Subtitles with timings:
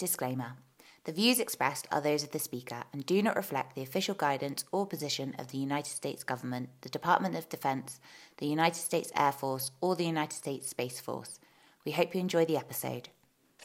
[0.00, 0.56] Disclaimer.
[1.04, 4.64] The views expressed are those of the speaker and do not reflect the official guidance
[4.72, 8.00] or position of the United States government, the Department of Defense,
[8.38, 11.38] the United States Air Force, or the United States Space Force.
[11.84, 13.10] We hope you enjoy the episode.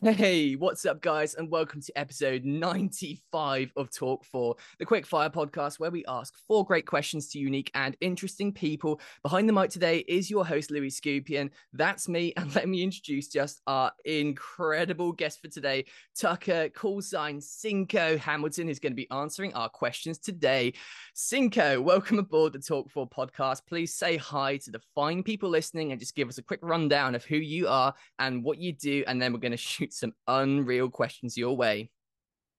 [0.01, 5.29] Hey, what's up, guys, and welcome to episode 95 of Talk 4, the quick fire
[5.29, 8.99] podcast where we ask four great questions to unique and interesting people.
[9.23, 11.49] Behind the mic today is your host, Louis Scupian.
[11.71, 17.39] That's me, and let me introduce just our incredible guest for today, Tucker, call sign
[17.39, 20.73] Cinco Hamilton, is going to be answering our questions today.
[21.13, 23.61] Cinco, welcome aboard the Talk 4 podcast.
[23.65, 27.15] Please say hi to the fine people listening and just give us a quick rundown
[27.15, 29.93] of who you are and what you do, and then we're going to shoot shoot
[29.93, 31.89] some unreal questions your way.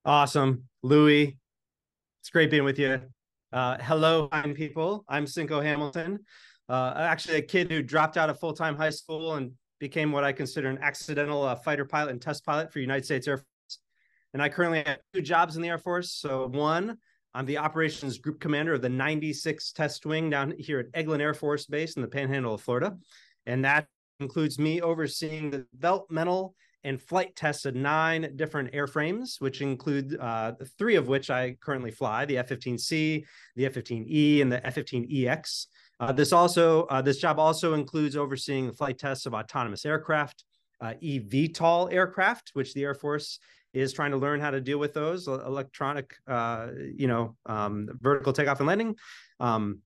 [0.05, 0.65] Awesome.
[0.83, 1.37] Louis,
[2.21, 3.01] it's great being with you.
[3.53, 5.05] Uh, hello, fine people.
[5.09, 6.21] I'm Cinco Hamilton.
[6.69, 10.25] Uh, actually, a kid who dropped out of full time high school and became what
[10.25, 13.79] I consider an accidental uh, fighter pilot and test pilot for United States Air Force.
[14.33, 16.13] And I currently have two jobs in the Air Force.
[16.13, 16.99] So, one,
[17.35, 21.35] I'm the operations group commander of the 96 Test Wing down here at Eglin Air
[21.35, 22.97] Force Base in the Panhandle of Florida.
[23.47, 23.87] And that
[24.21, 26.55] includes me overseeing the developmental
[26.85, 32.25] and flight tested nine different airframes, which include uh, three of which I currently fly:
[32.25, 33.25] the F-15C,
[33.57, 35.67] the F-15E, and the F-15EX.
[35.99, 40.45] Uh, this also uh, this job also includes overseeing the flight tests of autonomous aircraft,
[40.81, 43.39] uh, eVTOL aircraft, which the Air Force
[43.73, 48.33] is trying to learn how to deal with those electronic, uh, you know, um, vertical
[48.33, 48.97] takeoff and landing.
[49.39, 49.81] Um,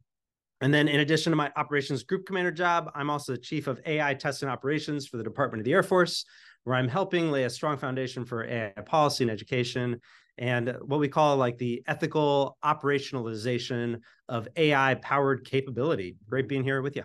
[0.60, 3.80] and then, in addition to my operations group commander job, I'm also the chief of
[3.86, 6.24] AI test and operations for the Department of the Air Force,
[6.64, 10.00] where I'm helping lay a strong foundation for AI policy and education
[10.36, 16.16] and what we call like the ethical operationalization of AI powered capability.
[16.28, 17.04] Great being here with you.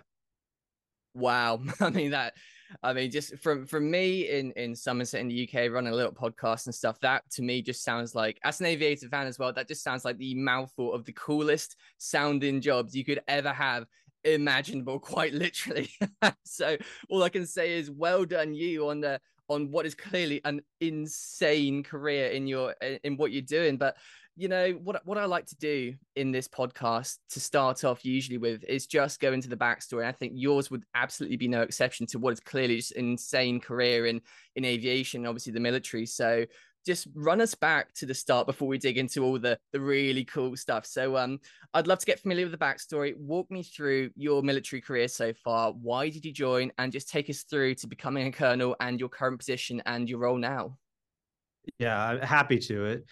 [1.14, 1.60] Wow.
[1.80, 2.34] I mean, that.
[2.82, 6.12] I mean, just from from me in in Somerset in the UK, running a little
[6.12, 6.98] podcast and stuff.
[7.00, 10.04] That to me just sounds like, as an aviator fan as well, that just sounds
[10.04, 13.86] like the mouthful of the coolest sounding jobs you could ever have
[14.24, 15.90] imaginable, quite literally.
[16.44, 16.76] so
[17.08, 20.60] all I can say is, well done you on the on what is clearly an
[20.80, 23.96] insane career in your in what you're doing but
[24.36, 28.36] you know what what I like to do in this podcast to start off usually
[28.36, 30.04] with is just go into the backstory.
[30.04, 33.60] I think yours would absolutely be no exception to what is clearly just an insane
[33.60, 34.20] career in
[34.54, 36.04] in aviation, obviously the military.
[36.04, 36.44] So
[36.84, 40.24] just run us back to the start before we dig into all the the really
[40.24, 40.84] cool stuff.
[40.84, 41.40] So um
[41.72, 43.16] I'd love to get familiar with the backstory.
[43.16, 45.72] Walk me through your military career so far.
[45.72, 46.72] Why did you join?
[46.76, 50.18] And just take us through to becoming a colonel and your current position and your
[50.18, 50.76] role now.
[51.78, 52.84] Yeah, I'm happy to.
[52.84, 53.04] It,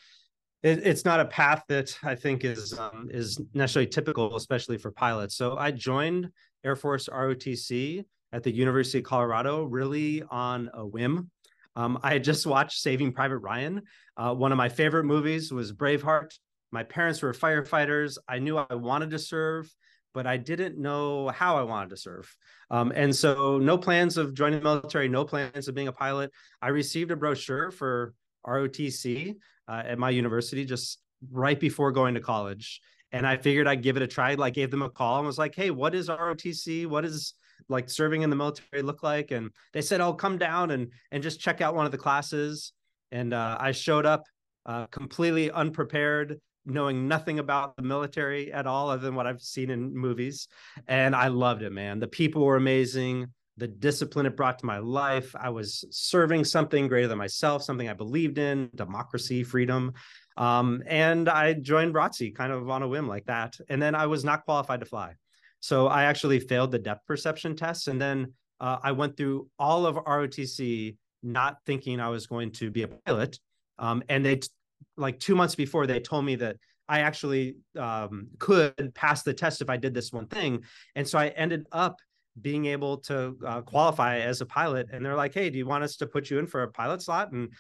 [0.65, 4.91] it it's not a path that I think is um, is necessarily typical, especially for
[4.91, 5.37] pilots.
[5.37, 6.31] So I joined
[6.65, 11.31] Air Force ROTC at the University of Colorado really on a whim.
[11.77, 13.83] Um, I had just watched Saving Private Ryan.
[14.17, 16.33] Uh, one of my favorite movies was Braveheart.
[16.73, 18.17] My parents were firefighters.
[18.29, 19.73] I knew I wanted to serve,
[20.15, 22.35] but I didn't know how I wanted to serve.
[22.71, 26.31] Um, and so, no plans of joining the military, no plans of being a pilot.
[26.63, 28.15] I received a brochure for
[28.47, 29.35] ROTC
[29.69, 30.99] uh, at my university just
[31.31, 32.81] right before going to college.
[33.13, 34.35] And I figured I'd give it a try.
[34.35, 36.87] Like, gave them a call and was like, hey, what is ROTC?
[36.87, 37.35] What is
[37.69, 39.31] like serving in the military look like?
[39.31, 42.73] And they said, "Oh, come down and and just check out one of the classes."
[43.13, 44.25] And uh, I showed up
[44.67, 49.71] uh, completely unprepared, knowing nothing about the military at all, other than what I've seen
[49.71, 50.49] in movies.
[50.89, 52.01] And I loved it, man.
[52.01, 53.29] The people were amazing.
[53.57, 55.35] The discipline it brought to my life.
[55.39, 59.93] I was serving something greater than myself, something I believed in, democracy, freedom.
[60.37, 63.57] Um, and I joined ROTC kind of on a whim like that.
[63.69, 65.15] And then I was not qualified to fly.
[65.61, 67.89] So I actually failed the depth perception test.
[67.89, 72.71] And then uh, I went through all of ROTC not thinking I was going to
[72.71, 73.39] be a pilot.
[73.79, 74.49] Um, and they, t-
[74.97, 76.57] like two months before, they told me that
[76.89, 80.65] I actually um, could pass the test if I did this one thing.
[80.95, 81.99] And so I ended up
[82.41, 84.89] being able to uh, qualify as a pilot.
[84.93, 87.03] And they're like, hey, do you want us to put you in for a pilot
[87.03, 87.33] slot?
[87.33, 87.53] And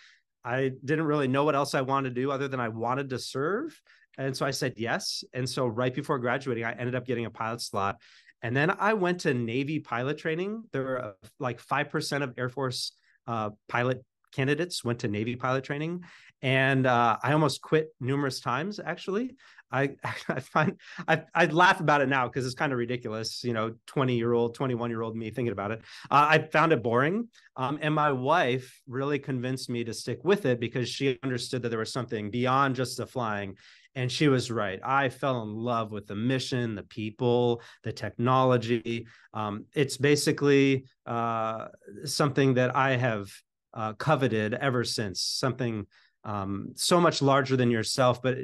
[0.44, 3.19] I didn't really know what else I wanted to do other than I wanted to
[3.19, 3.81] serve.
[4.19, 5.25] And so I said yes.
[5.32, 8.00] And so right before graduating, I ended up getting a pilot slot.
[8.43, 10.65] And then I went to Navy pilot training.
[10.73, 12.93] There were like 5% of Air Force
[13.26, 14.05] uh, pilot
[14.35, 16.05] candidates went to Navy pilot training.
[16.43, 19.37] And uh, I almost quit numerous times, actually.
[19.75, 19.97] I,
[20.29, 20.79] I find
[21.09, 24.32] I, I laugh about it now because it's kind of ridiculous, you know, 20 year
[24.32, 25.81] old, 21 year old me thinking about it.
[26.11, 27.29] Uh, I found it boring.
[27.56, 31.69] Um, and my wife really convinced me to stick with it because she understood that
[31.69, 33.56] there was something beyond just the flying
[33.97, 34.81] and she was right.
[34.82, 39.06] I fell in love with the mission, the people, the technology.
[39.32, 41.69] Um, it's basically uh,
[42.05, 43.29] something that I have
[43.73, 45.21] uh, coveted ever since.
[45.23, 45.87] Something
[46.25, 48.38] um, so much larger than yourself, but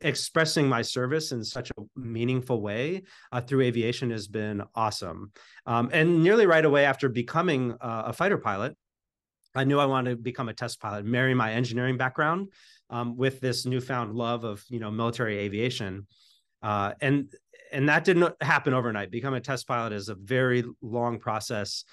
[0.00, 3.02] expressing my service in such a meaningful way
[3.32, 5.32] uh, through aviation has been awesome.
[5.66, 8.76] Um, and nearly right away after becoming uh, a fighter pilot,
[9.54, 12.48] I knew I wanted to become a test pilot, marry my engineering background
[12.90, 16.06] um, with this newfound love of you know military aviation,
[16.62, 17.32] uh, and
[17.72, 19.10] and that didn't happen overnight.
[19.10, 21.84] Becoming a test pilot is a very long process.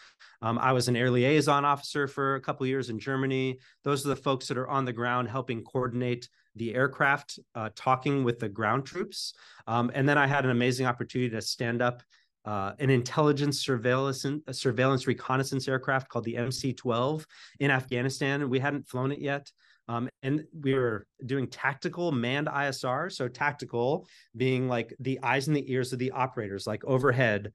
[0.42, 3.60] Um, I was an air liaison officer for a couple years in Germany.
[3.84, 8.24] Those are the folks that are on the ground helping coordinate the aircraft, uh, talking
[8.24, 9.34] with the ground troops.
[9.68, 12.04] Um, and then I had an amazing opportunity to stand up
[12.46, 17.26] uh, an intelligence surveillance surveillance reconnaissance aircraft called the MC-12
[17.60, 18.50] in Afghanistan.
[18.50, 19.52] We hadn't flown it yet.
[19.90, 23.12] Um, and we were doing tactical manned ISR.
[23.12, 24.08] So tactical
[24.38, 27.52] being like the eyes and the ears of the operators, like overhead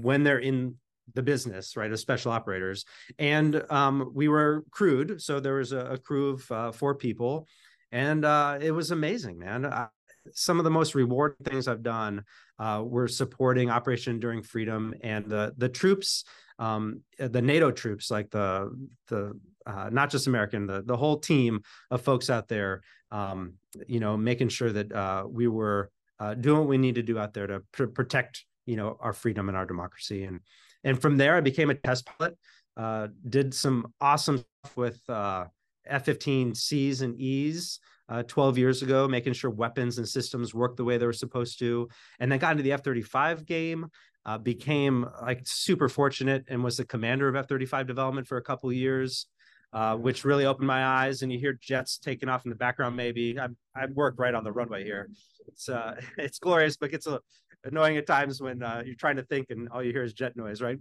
[0.00, 0.74] when they're in
[1.14, 2.84] the business, right, as special operators.
[3.18, 5.22] And um, we were crewed.
[5.22, 7.48] So there was a, a crew of uh, four people.
[7.92, 9.64] And uh, it was amazing, man.
[9.64, 9.88] I,
[10.34, 12.24] some of the most rewarding things I've done
[12.58, 16.24] uh, were supporting Operation Enduring Freedom and the the troops,
[16.58, 18.70] um, the NATO troops, like the
[19.08, 23.54] the uh, not just American, the the whole team of folks out there, um,
[23.86, 25.90] you know, making sure that uh, we were
[26.20, 29.12] uh, doing what we need to do out there to pr- protect, you know, our
[29.12, 30.24] freedom and our democracy.
[30.24, 30.40] And
[30.84, 32.36] and from there, I became a test pilot.
[32.76, 35.46] Uh, did some awesome stuff with uh,
[35.86, 37.80] F-15Cs and Es.
[38.08, 41.58] Uh, 12 years ago, making sure weapons and systems work the way they were supposed
[41.58, 41.88] to,
[42.20, 43.86] and then got into the F 35 game,
[44.24, 48.42] uh, became like super fortunate and was the commander of F 35 development for a
[48.42, 49.26] couple years
[49.72, 51.22] uh, which really opened my eyes.
[51.22, 52.96] And you hear jets taking off in the background.
[52.96, 55.10] Maybe I I work right on the runway here.
[55.46, 57.20] It's uh it's glorious, but it's a,
[57.64, 60.36] annoying at times when uh, you're trying to think and all you hear is jet
[60.36, 60.78] noise, right?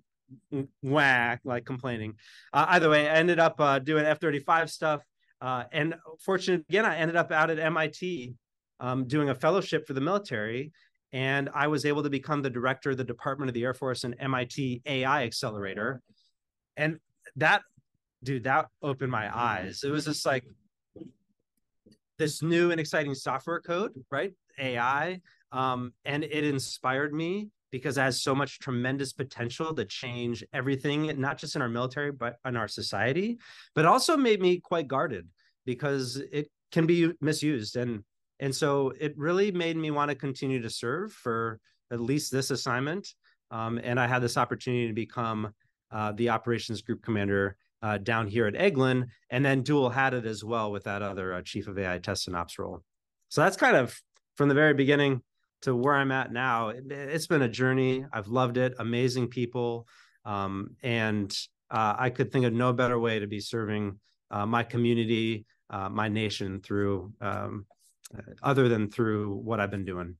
[0.81, 2.15] Whack, like complaining.
[2.53, 5.01] Uh, either way, I ended up uh, doing F thirty five stuff.
[5.41, 8.33] Uh, and fortunate again, I ended up out at MIT
[8.79, 10.71] um, doing a fellowship for the military,
[11.13, 14.03] and I was able to become the director of the Department of the Air Force
[14.03, 16.01] and MIT AI Accelerator.
[16.75, 16.99] And
[17.35, 17.61] that
[18.23, 19.83] dude, that opened my eyes.
[19.83, 20.43] It was just like
[22.17, 24.33] this new and exciting software code, right?
[24.59, 25.21] AI.
[25.51, 31.19] Um, and it inspired me because it has so much tremendous potential to change everything,
[31.19, 33.37] not just in our military, but in our society,
[33.75, 35.27] but also made me quite guarded
[35.65, 37.75] because it can be misused.
[37.75, 38.03] And
[38.39, 41.59] and so it really made me want to continue to serve for
[41.91, 43.07] at least this assignment.
[43.49, 45.53] Um, and I had this opportunity to become
[45.91, 50.25] uh, the operations group commander uh, down here at Eglin, and then dual had it
[50.25, 52.83] as well with that other uh, chief of AI test and ops role.
[53.29, 53.99] So that's kind of
[54.35, 55.21] from the very beginning
[55.63, 56.69] to where I'm at now.
[56.69, 58.05] It, has been a journey.
[58.11, 58.73] I've loved it.
[58.79, 59.87] Amazing people,
[60.25, 61.35] um, and
[61.69, 63.99] uh, I could think of no better way to be serving
[64.31, 67.65] uh, my community, uh, my nation through um,
[68.41, 70.15] other than through what I've been doing.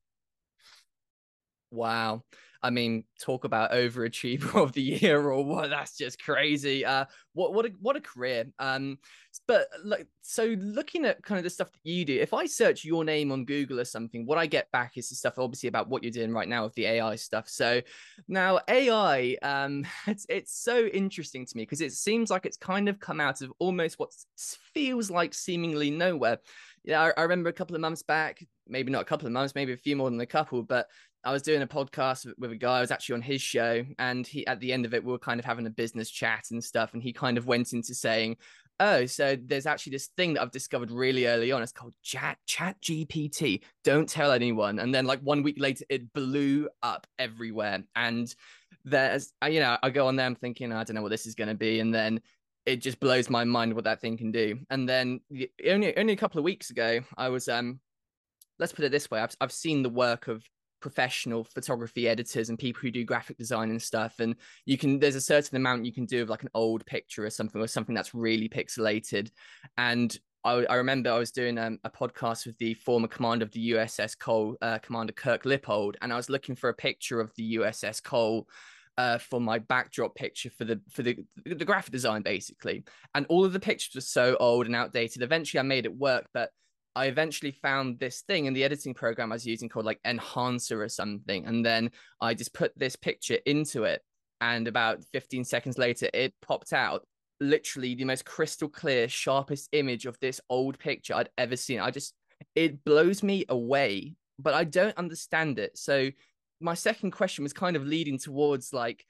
[1.72, 2.24] Wow.
[2.64, 5.70] I mean, talk about overachiever of the year or what?
[5.70, 6.86] That's just crazy.
[6.86, 8.46] Uh, what what a what a career.
[8.60, 8.98] Um,
[9.48, 12.84] but like, so looking at kind of the stuff that you do, if I search
[12.84, 15.88] your name on Google or something, what I get back is the stuff obviously about
[15.88, 17.48] what you're doing right now with the AI stuff.
[17.48, 17.82] So
[18.28, 22.90] now AI, um, it's it's so interesting to me because it seems like it's kind
[22.90, 24.12] of come out of almost what
[24.74, 26.40] feels like seemingly nowhere.
[26.84, 29.56] Yeah, I, I remember a couple of months back, maybe not a couple of months,
[29.56, 30.88] maybe a few more than a couple, but
[31.24, 32.78] I was doing a podcast with a guy.
[32.78, 35.20] I was actually on his show, and he at the end of it, we were
[35.20, 36.94] kind of having a business chat and stuff.
[36.94, 38.38] And he kind of went into saying,
[38.80, 41.62] "Oh, so there's actually this thing that I've discovered really early on.
[41.62, 43.64] It's called Chat Chat GPT.
[43.84, 47.84] Don't tell anyone." And then like one week later, it blew up everywhere.
[47.96, 48.34] And
[48.86, 51.36] there's, you know, I go on there, I'm thinking, I don't know what this is
[51.36, 52.22] going to be, and then
[52.66, 54.60] it just blows my mind what that thing can do.
[54.70, 55.22] And then
[55.68, 57.80] only only a couple of weeks ago, I was um
[58.60, 60.44] let's put it this way I've, I've seen the work of
[60.80, 65.16] professional photography editors and people who do graphic design and stuff and you can there's
[65.16, 67.96] a certain amount you can do of like an old picture or something or something
[67.96, 69.30] that's really pixelated
[69.78, 73.52] and I, I remember I was doing um, a podcast with the former commander of
[73.52, 77.34] the USS Cole, uh, Commander Kirk Lippold, and I was looking for a picture of
[77.36, 78.48] the USS Cole
[78.98, 83.46] uh, for my backdrop picture for the for the the graphic design basically, and all
[83.46, 85.22] of the pictures were so old and outdated.
[85.22, 86.52] Eventually, I made it work, but
[86.98, 90.82] I eventually found this thing in the editing program I was using called like Enhancer
[90.82, 91.46] or something.
[91.46, 94.02] And then I just put this picture into it.
[94.42, 97.06] And about 15 seconds later, it popped out
[97.40, 101.80] literally the most crystal clear, sharpest image of this old picture I'd ever seen.
[101.80, 102.16] I just,
[102.56, 105.78] it blows me away, but I don't understand it.
[105.78, 106.10] So
[106.60, 109.06] my second question was kind of leading towards like,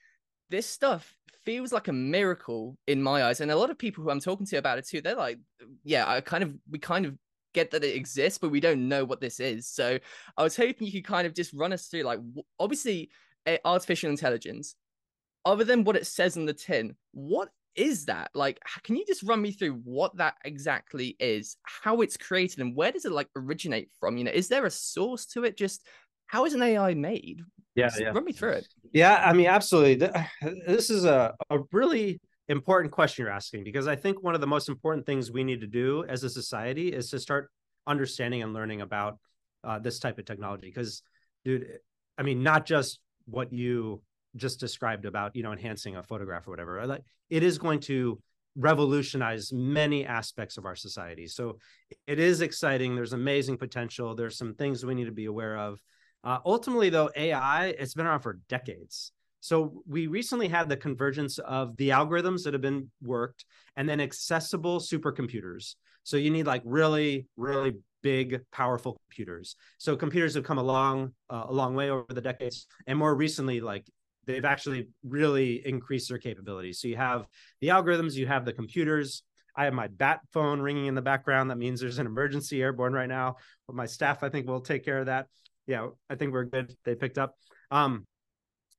[0.50, 1.15] this stuff
[1.46, 3.39] feels like a miracle in my eyes.
[3.39, 5.39] And a lot of people who I'm talking to about it too, they're like,
[5.86, 7.17] yeah, I kind of, we kind of
[7.58, 9.68] get that it exists, but we don't know what this is.
[9.68, 9.98] So
[10.38, 12.20] I was hoping you could kind of just run us through, like,
[12.60, 13.10] obviously,
[13.46, 14.76] eh, artificial intelligence.
[15.44, 18.30] Other than what it says on the tin, what is that?
[18.36, 22.76] Like, can you just run me through what that exactly is, how it's created, and
[22.76, 24.18] where does it like originate from?
[24.18, 25.58] You know, is there a source to it?
[25.58, 25.86] Just
[26.28, 27.42] how is an AI made?
[27.76, 28.10] Yeah, yeah.
[28.10, 28.68] Run me through it.
[28.92, 30.10] Yeah, I mean, absolutely.
[30.68, 34.48] This is a, a really important question you're asking because I think one of the
[34.48, 37.50] most important things we need to do as a society is to start
[37.86, 39.18] understanding and learning about
[39.63, 40.68] uh, this type of technology.
[40.68, 41.04] Because,
[41.44, 41.68] dude,
[42.18, 44.01] I mean, not just what you
[44.36, 48.20] just described about you know enhancing a photograph or whatever like it is going to
[48.56, 51.58] revolutionize many aspects of our society so
[52.06, 55.82] it is exciting there's amazing potential there's some things we need to be aware of
[56.24, 59.12] uh, ultimately though ai it's been around for decades
[59.48, 64.00] so we recently had the convergence of the algorithms that have been worked and then
[64.00, 69.58] accessible supercomputers so you need like really really big, powerful computers.
[69.77, 73.13] So computers have come a long, uh, a long way over the decades, and more
[73.13, 73.86] recently, like
[74.25, 76.80] they've actually really increased their capabilities.
[76.80, 77.27] So you have
[77.62, 79.24] the algorithms, you have the computers.
[79.56, 81.50] I have my bat phone ringing in the background.
[81.50, 83.38] That means there's an emergency airborne right now.
[83.66, 85.27] But my staff, I think, will take care of that.
[85.66, 86.75] Yeah, I think we're good.
[86.86, 87.36] They picked up.
[87.72, 88.06] Um,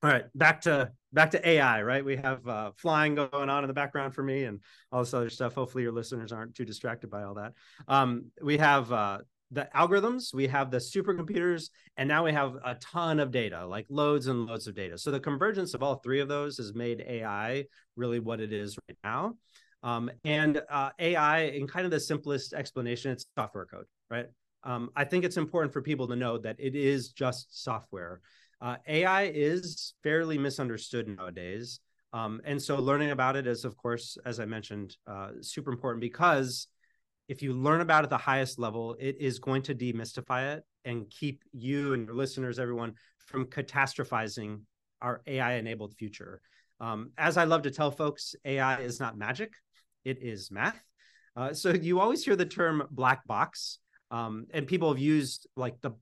[0.02, 2.04] all right, back to back to AI, right?
[2.04, 4.60] We have uh, flying going on in the background for me and
[4.92, 5.54] all this other stuff.
[5.54, 7.54] Hopefully, your listeners aren't too distracted by all that.
[7.88, 9.18] Um, we have uh,
[9.50, 13.86] the algorithms, we have the supercomputers, and now we have a ton of data, like
[13.88, 14.98] loads and loads of data.
[14.98, 17.64] So the convergence of all three of those has made AI
[17.96, 19.34] really what it is right now.
[19.82, 24.26] Um, and uh, AI, in kind of the simplest explanation, it's software code, right?
[24.64, 28.20] Um, I think it's important for people to know that it is just software.
[28.60, 31.80] Uh, AI is fairly misunderstood nowadays.
[32.12, 36.00] Um, and so learning about it is, of course, as I mentioned, uh, super important
[36.00, 36.66] because
[37.28, 40.64] if you learn about it at the highest level, it is going to demystify it
[40.84, 44.62] and keep you and your listeners, everyone, from catastrophizing
[45.02, 46.40] our AI enabled future.
[46.80, 49.52] Um, as I love to tell folks, AI is not magic,
[50.04, 50.82] it is math.
[51.36, 53.78] Uh, so you always hear the term black box,
[54.10, 55.92] um, and people have used like the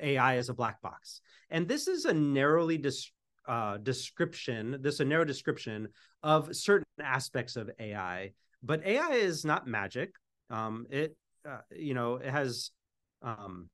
[0.00, 1.20] AI as a black box.
[1.50, 3.10] And this is a narrowly dis-
[3.46, 5.88] uh, description, this a narrow description
[6.22, 8.32] of certain aspects of AI.
[8.62, 10.14] But AI is not magic.
[10.50, 11.16] Um, it,
[11.48, 12.70] uh, you know, it has
[13.22, 13.68] um,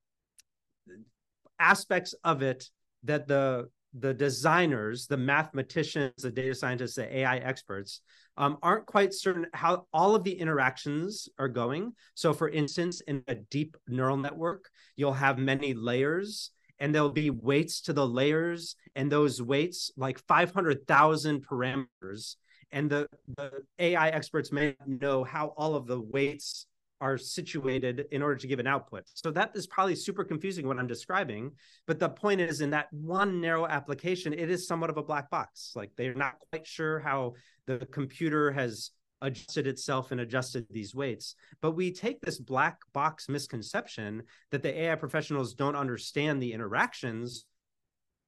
[1.58, 2.68] aspects of it
[3.04, 8.00] that the the designers, the mathematicians, the data scientists, the AI experts
[8.36, 11.92] um, aren't quite certain how all of the interactions are going.
[12.14, 16.50] So, for instance, in a deep neural network, you'll have many layers
[16.82, 22.34] and there'll be weights to the layers, and those weights, like 500,000 parameters.
[22.72, 23.06] And the,
[23.36, 26.66] the AI experts may know how all of the weights
[27.02, 29.02] are situated in order to give an output.
[29.12, 31.50] So that is probably super confusing what I'm describing.
[31.88, 35.28] But the point is, in that one narrow application, it is somewhat of a black
[35.28, 35.72] box.
[35.74, 37.34] Like they're not quite sure how
[37.66, 41.34] the computer has adjusted itself and adjusted these weights.
[41.60, 47.46] But we take this black box misconception that the AI professionals don't understand the interactions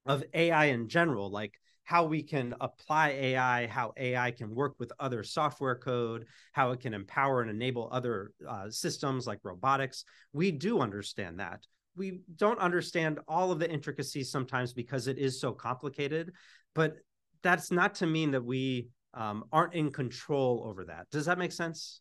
[0.04, 1.54] of AI in general, like
[1.84, 6.80] how we can apply AI, how AI can work with other software code, how it
[6.80, 10.04] can empower and enable other uh, systems like robotics.
[10.32, 11.66] We do understand that.
[11.94, 16.32] We don't understand all of the intricacies sometimes because it is so complicated,
[16.74, 16.96] but
[17.42, 21.08] that's not to mean that we um, aren't in control over that.
[21.10, 22.00] Does that make sense?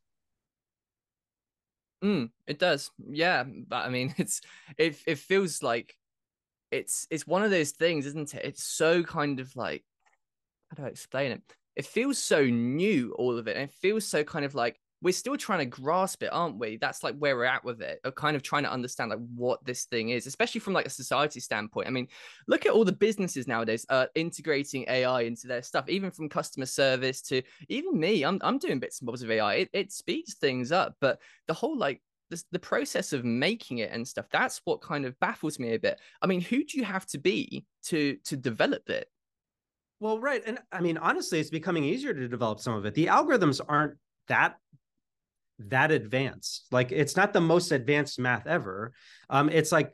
[2.03, 2.91] Mm, it does.
[3.09, 4.41] Yeah, but I mean, it's
[4.77, 5.95] it it feels like
[6.73, 8.41] it's it's one of those things, isn't it?
[8.43, 9.83] It's so kind of like
[10.69, 11.41] how do I explain it?
[11.75, 13.55] It feels so new, all of it.
[13.55, 16.77] And it feels so kind of like we're still trying to grasp it, aren't we?
[16.77, 19.63] That's like where we're at with it, of kind of trying to understand like what
[19.65, 21.87] this thing is, especially from like a society standpoint.
[21.87, 22.07] I mean,
[22.47, 26.65] look at all the businesses nowadays uh, integrating AI into their stuff, even from customer
[26.65, 28.23] service to even me.
[28.23, 29.55] I'm I'm doing bits and bobs of AI.
[29.55, 32.01] It, it speeds things up, but the whole like
[32.33, 35.79] the, the process of making it and stuff that's what kind of baffles me a
[35.79, 35.99] bit.
[36.21, 39.07] I mean who do you have to be to to develop it?
[39.99, 42.93] Well right and i mean honestly it's becoming easier to develop some of it.
[42.93, 43.97] The algorithms aren't
[44.27, 44.55] that
[45.59, 46.67] that advanced.
[46.71, 48.93] Like it's not the most advanced math ever.
[49.29, 49.93] Um it's like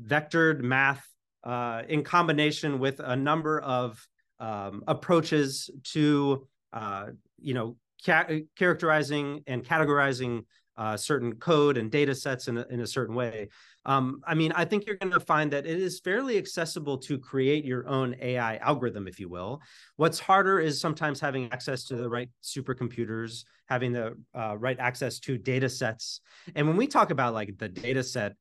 [0.00, 1.04] vectored math
[1.44, 4.06] uh in combination with a number of
[4.38, 7.06] um, approaches to uh
[7.38, 10.44] you know ca- characterizing and categorizing
[10.76, 13.48] uh, certain code and data sets in a, in a certain way.
[13.84, 17.18] Um, I mean, I think you're going to find that it is fairly accessible to
[17.18, 19.60] create your own AI algorithm, if you will.
[19.96, 25.18] What's harder is sometimes having access to the right supercomputers, having the uh, right access
[25.20, 26.20] to data sets.
[26.54, 28.34] And when we talk about like the data set,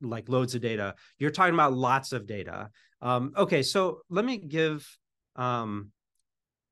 [0.00, 2.68] like loads of data, you're talking about lots of data.
[3.00, 4.86] Um, okay, so let me give
[5.36, 5.91] um,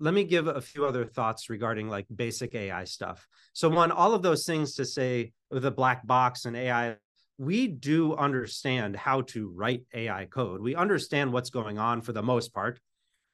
[0.00, 3.28] let me give a few other thoughts regarding like basic AI stuff.
[3.52, 6.96] So one, all of those things to say the black box and AI,
[7.36, 10.62] we do understand how to write AI code.
[10.62, 12.80] We understand what's going on for the most part.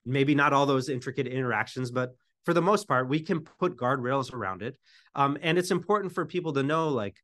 [0.04, 4.32] Maybe not all those intricate interactions, but for the most part, we can put guardrails
[4.32, 4.76] around it.
[5.14, 7.16] Um, and it's important for people to know, like,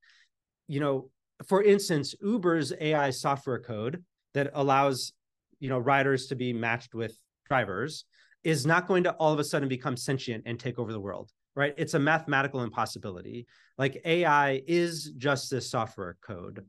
[0.69, 1.11] you know,
[1.47, 5.13] for instance, Uber's AI software code that allows,
[5.59, 7.17] you know, riders to be matched with
[7.49, 8.05] drivers
[8.45, 11.31] is not going to all of a sudden become sentient and take over the world
[11.55, 11.75] right?
[11.77, 13.47] It's a mathematical impossibility.
[13.79, 16.65] Like ai is just this software code.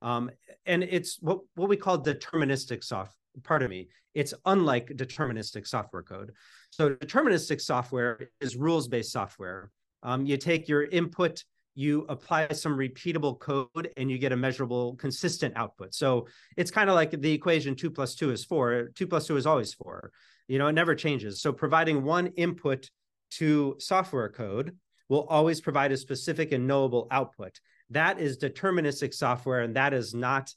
[0.00, 0.30] Um,
[0.64, 6.32] and it's what, what we call deterministic software pardon me it's unlike deterministic software code.
[6.70, 9.70] So deterministic software is rules based software.
[10.02, 11.44] Um, you take your input
[11.74, 15.94] you apply some repeatable code and you get a measurable consistent output.
[15.94, 19.36] So it's kind of like the equation 2 plus 2 is 4 2 plus 2
[19.36, 20.10] is always 4
[20.48, 21.40] you know it never changes.
[21.40, 22.90] So providing one input
[23.32, 24.76] to software code
[25.08, 27.60] will always provide a specific and knowable output.
[27.90, 30.52] That is deterministic software and that is not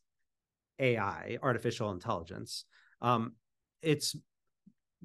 [0.80, 2.66] ai artificial intelligence.
[3.02, 3.34] Um,
[3.82, 4.16] it's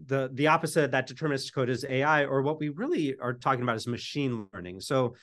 [0.05, 3.63] the the opposite of that deterministic code is ai or what we really are talking
[3.63, 4.81] about is machine learning.
[4.81, 5.15] So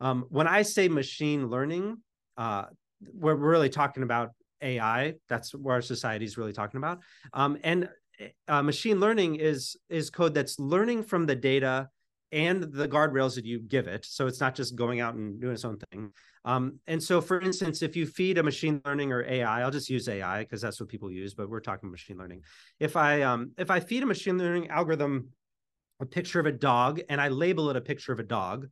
[0.00, 1.96] um, when i say machine learning
[2.36, 2.66] uh,
[3.14, 4.30] we're really talking about
[4.62, 6.98] ai that's what our society is really talking about.
[7.32, 7.88] Um, and
[8.48, 11.88] uh, machine learning is is code that's learning from the data
[12.30, 14.04] and the guardrails that you give it.
[14.04, 16.12] So it's not just going out and doing its own thing.
[16.44, 19.88] Um, and so, for instance, if you feed a machine learning or AI, I'll just
[19.88, 22.42] use AI because that's what people use, but we're talking machine learning.
[22.78, 25.30] If I um, if I feed a machine learning algorithm
[26.00, 28.68] a picture of a dog and I label it a picture of a dog,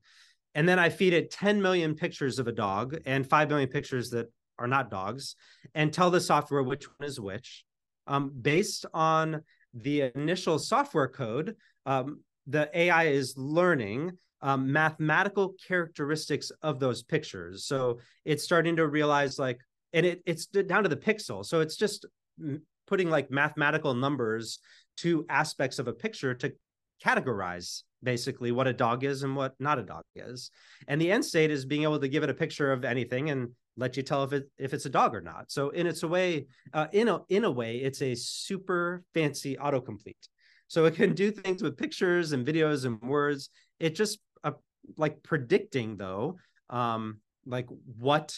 [0.54, 4.10] and then I feed it 10 million pictures of a dog and 5 million pictures
[4.10, 5.36] that are not dogs,
[5.74, 7.65] and tell the software which one is which,
[8.06, 9.42] um, based on
[9.74, 17.64] the initial software code, um, the AI is learning um, mathematical characteristics of those pictures.
[17.64, 19.58] So it's starting to realize like,
[19.92, 21.44] and it, it's down to the pixel.
[21.44, 22.06] So it's just
[22.86, 24.58] putting like mathematical numbers
[24.98, 26.52] to aspects of a picture to
[27.04, 30.50] categorize basically what a dog is and what not a dog is.
[30.86, 33.50] And the end state is being able to give it a picture of anything and
[33.76, 35.50] let you tell if it if it's a dog or not.
[35.50, 39.56] So in its a way, uh, in a in a way, it's a super fancy
[39.56, 40.28] autocomplete.
[40.68, 43.50] So it can do things with pictures and videos and words.
[43.78, 44.52] It just uh,
[44.96, 46.38] like predicting though,
[46.70, 47.66] um, like
[47.98, 48.36] what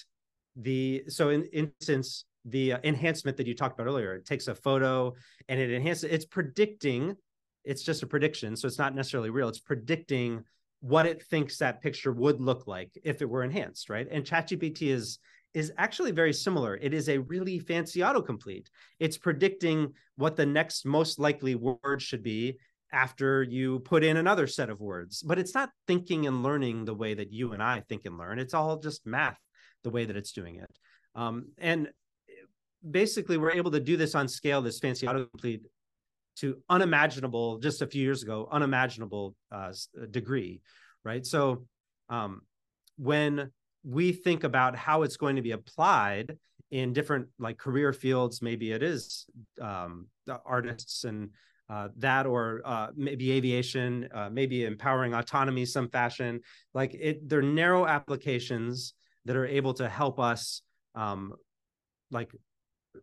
[0.57, 4.15] the so in instance the uh, enhancement that you talked about earlier.
[4.15, 5.15] It takes a photo
[5.49, 6.05] and it enhances.
[6.05, 7.17] It's predicting.
[7.65, 9.49] It's just a prediction, so it's not necessarily real.
[9.49, 10.45] It's predicting
[10.81, 14.07] what it thinks that picture would look like if it were enhanced, right?
[14.11, 15.19] And ChatGPT is
[15.55, 16.77] is actually very similar.
[16.77, 18.67] It is a really fancy autocomplete.
[19.01, 22.59] It's predicting what the next most likely word should be
[22.93, 25.23] after you put in another set of words.
[25.23, 28.39] But it's not thinking and learning the way that you and I think and learn.
[28.39, 29.39] It's all just math,
[29.85, 30.71] the way that it's doing it.
[31.15, 31.89] Um, and
[32.89, 35.63] basically, we're able to do this on scale, this fancy autocomplete
[36.41, 40.61] to unimaginable just a few years ago unimaginable uh, uh, degree
[41.05, 41.25] right?
[41.25, 41.65] So
[42.09, 42.43] um,
[42.97, 43.51] when
[43.85, 46.37] we think about how it's going to be applied
[46.71, 49.25] in different like career fields maybe it is
[49.61, 50.07] um,
[50.45, 51.31] artists and
[51.71, 56.41] uh, that or uh, maybe aviation uh, maybe empowering autonomy some fashion
[56.75, 58.93] like it they're narrow applications
[59.25, 60.61] that are able to help us
[60.95, 61.33] um,
[62.11, 62.31] like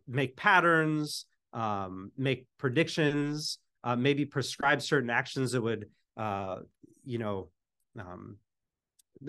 [0.06, 6.56] make patterns um, make predictions, uh, maybe prescribe certain actions that would, uh,
[7.04, 7.48] you know,
[7.98, 8.36] um,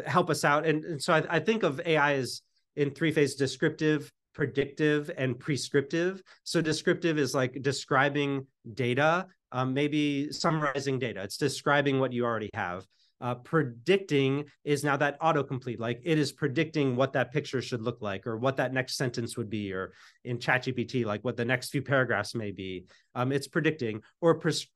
[0.06, 0.68] help us out.
[0.68, 2.42] And, and so I, I, think of AI as
[2.76, 6.22] in three phases: descriptive, predictive, and prescriptive.
[6.44, 11.24] So descriptive is like describing data, um, maybe summarizing data.
[11.24, 12.86] It's describing what you already have
[13.20, 15.80] uh, predicting is now that autocomplete.
[15.80, 19.38] Like it is predicting what that picture should look like, or what that next sentence
[19.38, 22.86] would be, or in ChatGPT, like what the next few paragraphs may be.
[23.16, 24.68] Um, it's predicting, or pres-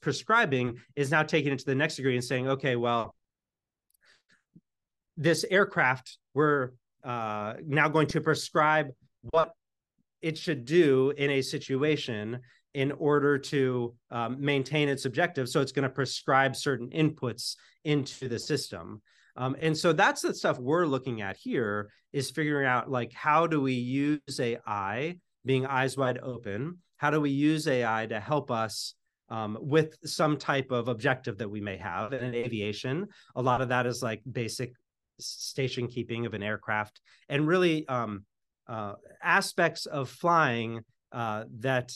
[0.00, 3.14] prescribing is now taking it to the next degree and saying, okay, well,
[5.16, 6.70] this aircraft, we're
[7.04, 8.88] uh, now going to prescribe
[9.30, 9.52] what
[10.22, 12.40] it should do in a situation
[12.74, 15.48] in order to um, maintain its objective.
[15.48, 19.00] So it's going to prescribe certain inputs into the system.
[19.36, 23.46] Um, and so that's the stuff we're looking at here is figuring out like how
[23.46, 26.78] do we use AI, being eyes wide open?
[26.96, 28.94] How do we use AI to help us
[29.28, 33.06] um, with some type of objective that we may have in aviation?
[33.34, 34.72] A lot of that is like basic
[35.20, 38.24] station keeping of an aircraft and really um,
[38.68, 40.80] uh, aspects of flying
[41.12, 41.92] uh, that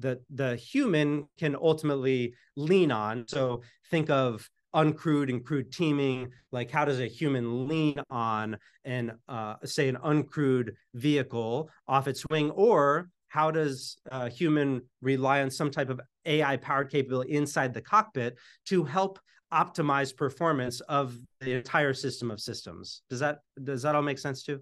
[0.00, 3.24] the the human can ultimately lean on.
[3.28, 6.30] So think of uncrewed and crewed teaming.
[6.52, 12.24] Like how does a human lean on an uh, say an uncrewed vehicle off its
[12.28, 17.72] wing, or how does a human rely on some type of AI powered capability inside
[17.72, 18.36] the cockpit
[18.66, 19.18] to help
[19.52, 23.02] optimize performance of the entire system of systems?
[23.10, 24.60] Does that does that all make sense too?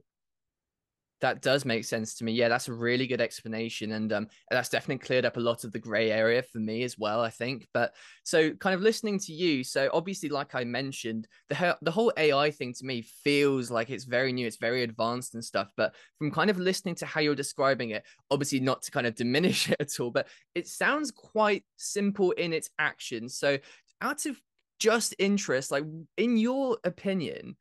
[1.21, 2.33] That does make sense to me.
[2.33, 5.73] Yeah, that's a really good explanation, and um, that's definitely cleared up a lot of
[5.73, 7.21] the grey area for me as well.
[7.21, 11.77] I think, but so kind of listening to you, so obviously, like I mentioned, the
[11.83, 15.45] the whole AI thing to me feels like it's very new, it's very advanced and
[15.45, 15.71] stuff.
[15.77, 19.15] But from kind of listening to how you're describing it, obviously not to kind of
[19.17, 23.37] diminish it at all, but it sounds quite simple in its actions.
[23.37, 23.59] So,
[24.01, 24.41] out of
[24.79, 25.85] just interest, like
[26.17, 27.57] in your opinion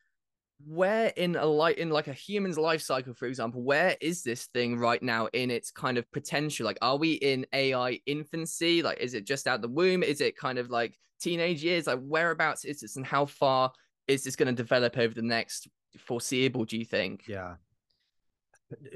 [0.66, 4.48] where in a light in like a human's life cycle for example where is this
[4.48, 6.66] thing right now in its kind of potential?
[6.66, 8.82] Like are we in ai infancy?
[8.82, 10.04] Like is it just out the womb?
[10.04, 11.88] Is it kind of like teenage years?
[11.88, 13.72] Like whereabouts is this and how far
[14.08, 15.68] is this going to develop over the next
[16.00, 17.24] foreseeable do you think?
[17.28, 17.56] Yeah.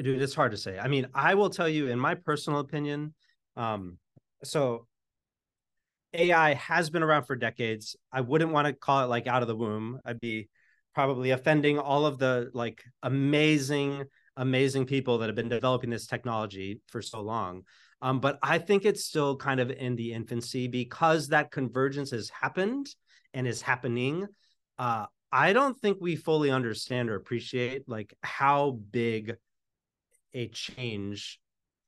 [0.02, 0.80] Dude it's hard to say.
[0.80, 3.14] I mean i will tell you in my personal opinion
[3.56, 3.98] um
[4.44, 4.88] so
[6.14, 7.96] ai has been around for decades.
[8.12, 10.00] I wouldn't want to call it like out of the womb.
[10.04, 10.50] I'd be
[10.94, 14.04] probably offending all of the like amazing
[14.38, 17.64] amazing people that have been developing this technology for so long.
[18.02, 22.30] Um, but i think it's still kind of in the infancy because that convergence has
[22.30, 22.88] happened
[23.34, 24.28] and is happening.
[24.80, 29.36] Uh, i don't think we fully understand or appreciate like how big
[30.34, 31.40] a change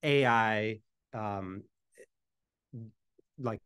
[0.03, 0.79] ai
[1.13, 1.63] um,
[3.39, 3.61] like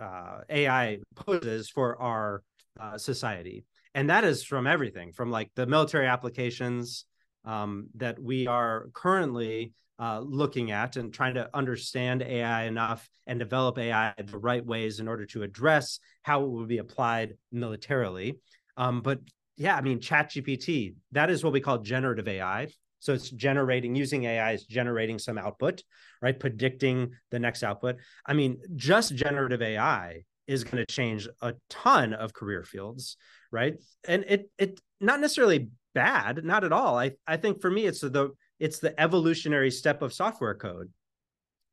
[0.00, 2.42] uh, ai poses for our
[2.80, 7.04] uh, society and that is from everything from like the military applications
[7.44, 13.38] um, that we are currently uh, looking at and trying to understand AI enough and
[13.38, 18.38] develop AI the right ways in order to address how it would be applied militarily.
[18.76, 19.20] Um, but
[19.56, 22.68] yeah, I mean, ChatGPT, that is what we call generative AI.
[23.00, 25.82] So it's generating using AI is generating some output,
[26.22, 26.38] right?
[26.38, 27.96] Predicting the next output.
[28.24, 33.16] I mean, just generative AI is going to change a ton of career fields
[33.50, 33.76] right?
[34.06, 36.98] And it it not necessarily bad not at all.
[36.98, 40.90] I i think for me it's the it's the evolutionary step of software code.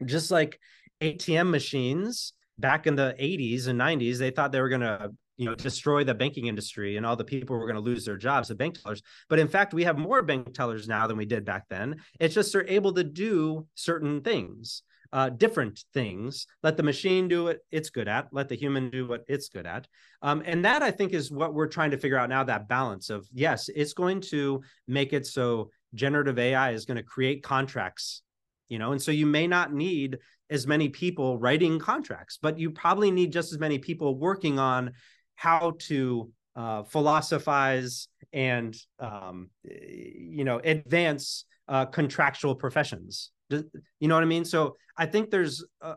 [0.05, 0.59] Just like
[1.01, 5.45] atm machines back in the 80s and 90s they thought they were going to you
[5.45, 8.47] know destroy the banking industry and all the people were going to lose their jobs
[8.47, 9.01] the bank tellers.
[9.29, 11.97] But in fact we have more bank tellers now than we did back then.
[12.19, 14.81] It's just they're able to do certain things
[15.13, 16.47] uh, different things.
[16.63, 18.27] Let the machine do what it's good at.
[18.31, 19.87] Let the human do what it's good at.
[20.21, 22.43] Um, and that I think is what we're trying to figure out now.
[22.43, 27.03] That balance of yes, it's going to make it so generative AI is going to
[27.03, 28.21] create contracts,
[28.69, 30.17] you know, and so you may not need
[30.49, 34.91] as many people writing contracts, but you probably need just as many people working on
[35.35, 44.23] how to uh, philosophize and um, you know advance uh, contractual professions you know what
[44.23, 44.45] I mean?
[44.45, 45.95] So I think there's uh,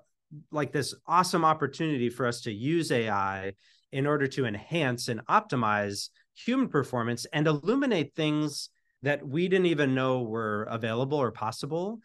[0.51, 3.53] like this awesome opportunity for us to use AI
[3.93, 8.71] in order to enhance and optimize human performance and illuminate things
[9.03, 12.01] that we didn't even know were available or possible.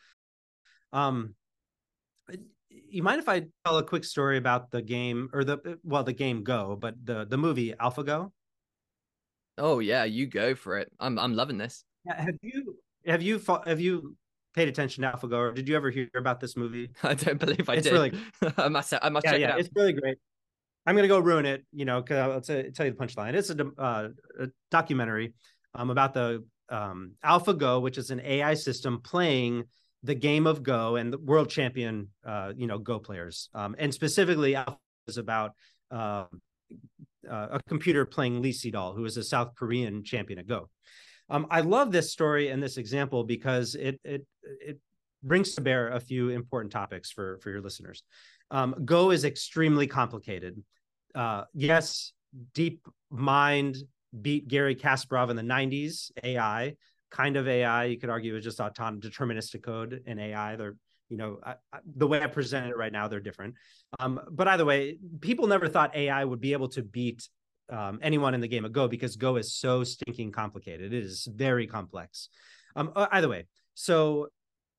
[0.94, 1.36] Um,
[2.70, 6.14] you mind if I tell a quick story about the game or the well, the
[6.14, 8.32] game Go, but the the movie AlphaGo?
[9.58, 10.92] Oh yeah, you go for it.
[11.00, 11.84] I'm I'm loving this.
[12.06, 14.16] Yeah, have you have you have you
[14.56, 15.34] paid attention to AlphaGo.
[15.34, 16.90] or Did you ever hear about this movie?
[17.04, 17.94] I don't believe I it's did.
[17.94, 18.14] Really,
[18.58, 18.94] I must.
[19.02, 19.60] I must yeah, check yeah, it out.
[19.60, 20.18] It's really great.
[20.86, 23.34] I'm gonna go ruin it, you know, because I'll t- tell you the punchline.
[23.34, 25.34] It's a, uh, a documentary
[25.74, 29.66] um, about the um, AlphaGo, which is an AI system playing
[30.04, 33.50] the game of Go and the world champion, uh, you know, Go players.
[33.54, 35.54] Um, and specifically, Alpha is about
[35.90, 36.26] uh,
[37.30, 40.70] uh, a computer playing Lee Sedol, who is a South Korean champion at Go.
[41.30, 44.80] Um, I love this story and this example because it it it
[45.24, 48.04] brings to bear a few important topics for for your listeners.
[48.52, 50.62] Um, Go is extremely complicated.
[51.14, 52.14] Uh, yes,
[52.54, 53.78] Deep Mind
[54.22, 56.12] beat Garry Kasparov in the '90s.
[56.24, 56.76] AI,
[57.10, 60.56] kind of AI, you could argue is just autonomous deterministic code and AI.
[60.58, 60.76] They're
[61.10, 63.56] you know I, I, the way I present it right now, they're different.
[64.00, 67.28] Um, but either way, people never thought AI would be able to beat
[67.70, 70.94] um, anyone in the game of Go because Go is so stinking complicated.
[70.94, 72.30] It is very complex.
[72.76, 74.28] Um, uh, either way, so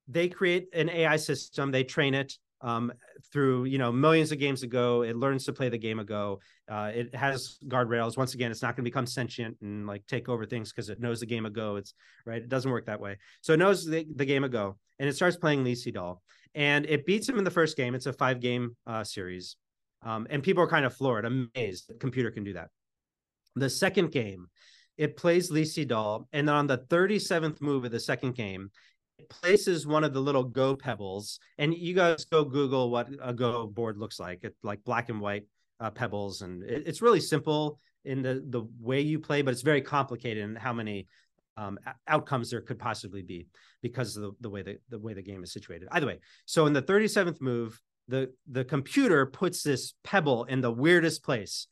[0.09, 2.93] they create an AI system, they train it um,
[3.33, 5.03] through you know millions of games ago.
[5.03, 6.41] It learns to play the game of Go.
[6.69, 8.17] Uh, it has guardrails.
[8.17, 11.01] Once again, it's not going to become sentient and like take over things because it
[11.01, 11.77] knows the game of Go.
[11.77, 11.95] It's
[12.25, 12.43] right.
[12.43, 13.19] It doesn't work that way.
[13.43, 16.19] So it knows the, the game of Go, and it starts playing Lee Sedol,
[16.55, 17.95] and it beats him in the first game.
[17.95, 19.57] It's a five game uh, series,
[20.03, 22.69] um, and people are kind of floored, amazed that computer can do that.
[23.57, 24.47] The second game,
[24.97, 28.71] it plays Lee Sedol, and on the 37th move of the second game,
[29.19, 31.41] it places one of the little Go pebbles.
[31.59, 34.41] And you guys go Google what a Go board looks like.
[34.43, 35.45] It's like black and white
[35.81, 39.63] uh, pebbles, and it, it's really simple in the the way you play, but it's
[39.63, 41.07] very complicated in how many
[41.57, 43.49] um, outcomes there could possibly be
[43.83, 45.89] because of the, the way the, the way the game is situated.
[45.91, 50.71] Either way, so in the 37th move, the the computer puts this pebble in the
[50.71, 51.67] weirdest place,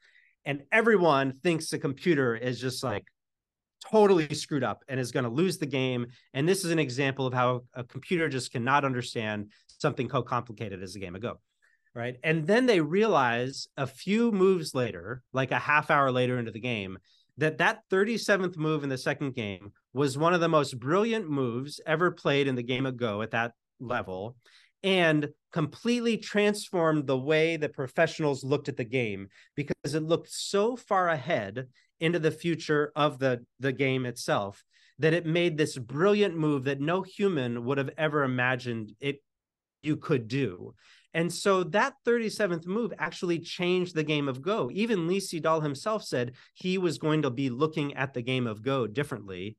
[0.45, 3.05] and everyone thinks the computer is just like
[3.91, 6.07] totally screwed up and is going to lose the game.
[6.33, 10.83] And this is an example of how a computer just cannot understand something so complicated
[10.83, 11.41] as a game of Go.
[11.95, 12.17] Right.
[12.25, 16.61] And then they realize a few moves later, like a half hour later into the
[16.61, 16.99] game,
[17.39, 21.81] that that 37th move in the second game was one of the most brilliant moves
[21.87, 24.37] ever played in the game of Go at that level
[24.85, 30.77] and completely transformed the way that professionals looked at the game because it looked so
[30.77, 31.67] far ahead
[31.99, 34.63] into the future of the the game itself
[34.99, 39.23] that it made this brilliant move that no human would have ever imagined it
[39.83, 40.75] you could do
[41.15, 44.69] and so that 37th move actually changed the game of Go.
[44.73, 48.63] Even Lee Sedol himself said he was going to be looking at the game of
[48.63, 49.57] Go differently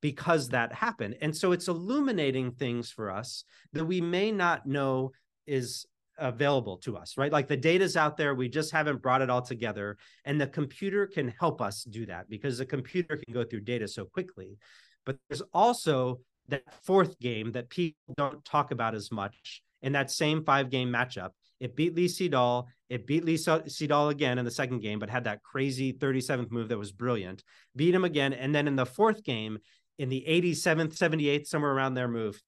[0.00, 1.16] because that happened.
[1.20, 5.12] And so it's illuminating things for us that we may not know
[5.46, 5.86] is
[6.18, 7.32] available to us, right?
[7.32, 9.96] Like the data's out there, we just haven't brought it all together.
[10.24, 13.88] And the computer can help us do that because the computer can go through data
[13.88, 14.58] so quickly.
[15.06, 20.10] But there's also that fourth game that people don't talk about as much in that
[20.10, 21.30] same five game matchup.
[21.60, 22.66] It beat Lee Sedol.
[22.88, 26.68] It beat Lee Sedol again in the second game, but had that crazy 37th move
[26.68, 27.42] that was brilliant.
[27.74, 28.32] Beat him again.
[28.32, 29.58] And then in the fourth game,
[29.98, 32.40] in the 87th, 78th, somewhere around their move,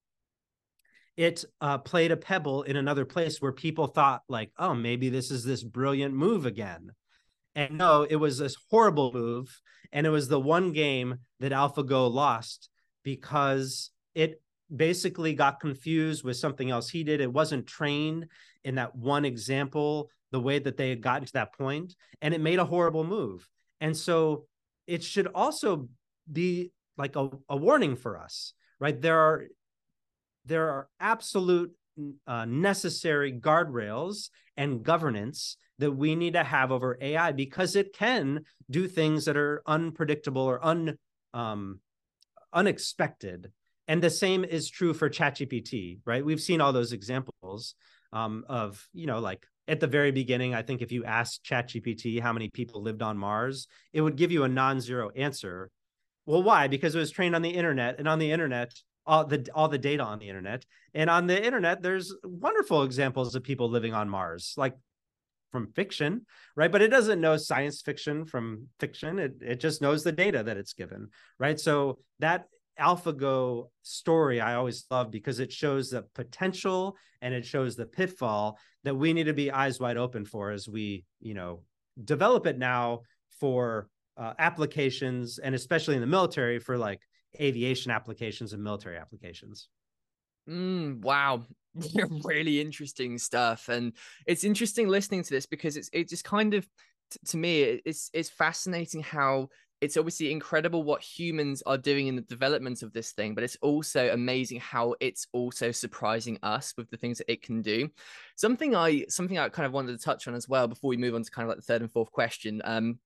[1.16, 5.30] it uh, played a pebble in another place where people thought like, oh, maybe this
[5.30, 6.92] is this brilliant move again.
[7.54, 9.60] And no, it was this horrible move.
[9.92, 12.70] And it was the one game that AlphaGo lost
[13.02, 14.40] because it
[14.74, 17.20] basically got confused with something else he did.
[17.20, 18.26] It wasn't trained
[18.64, 22.40] in that one example, the way that they had gotten to that point, and it
[22.40, 23.48] made a horrible move.
[23.80, 24.46] And so
[24.86, 25.88] it should also
[26.30, 29.00] be like a, a warning for us, right?
[29.00, 29.44] There are
[30.44, 31.72] there are absolute
[32.26, 38.44] uh, necessary guardrails and governance that we need to have over AI because it can
[38.70, 40.96] do things that are unpredictable or un
[41.34, 41.80] um,
[42.52, 43.52] unexpected.
[43.88, 46.24] And the same is true for ChatGPT, right?
[46.24, 47.74] We've seen all those examples
[48.12, 52.20] um, of, you know, like at the very beginning, I think if you asked ChatGPT
[52.20, 55.70] how many people lived on Mars, it would give you a non-zero answer
[56.26, 56.68] well, why?
[56.68, 58.72] Because it was trained on the internet, and on the internet,
[59.06, 63.34] all the all the data on the internet, and on the internet, there's wonderful examples
[63.34, 64.74] of people living on Mars, like
[65.50, 66.70] from fiction, right?
[66.70, 69.18] But it doesn't know science fiction from fiction.
[69.18, 71.58] It it just knows the data that it's given, right?
[71.58, 72.46] So that
[72.78, 78.58] AlphaGo story I always love because it shows the potential and it shows the pitfall
[78.84, 81.62] that we need to be eyes wide open for as we, you know,
[82.02, 83.00] develop it now
[83.40, 83.88] for
[84.20, 87.00] uh, applications and especially in the military for like
[87.40, 89.68] aviation applications and military applications.
[90.48, 91.42] Mm, wow,
[92.24, 93.92] really interesting stuff, and
[94.26, 96.68] it's interesting listening to this because it's it just kind of
[97.26, 99.48] to me it's it's fascinating how
[99.80, 103.56] it's obviously incredible what humans are doing in the development of this thing, but it's
[103.62, 107.88] also amazing how it's also surprising us with the things that it can do.
[108.36, 111.14] Something I something I kind of wanted to touch on as well before we move
[111.14, 112.60] on to kind of like the third and fourth question.
[112.64, 112.98] Um,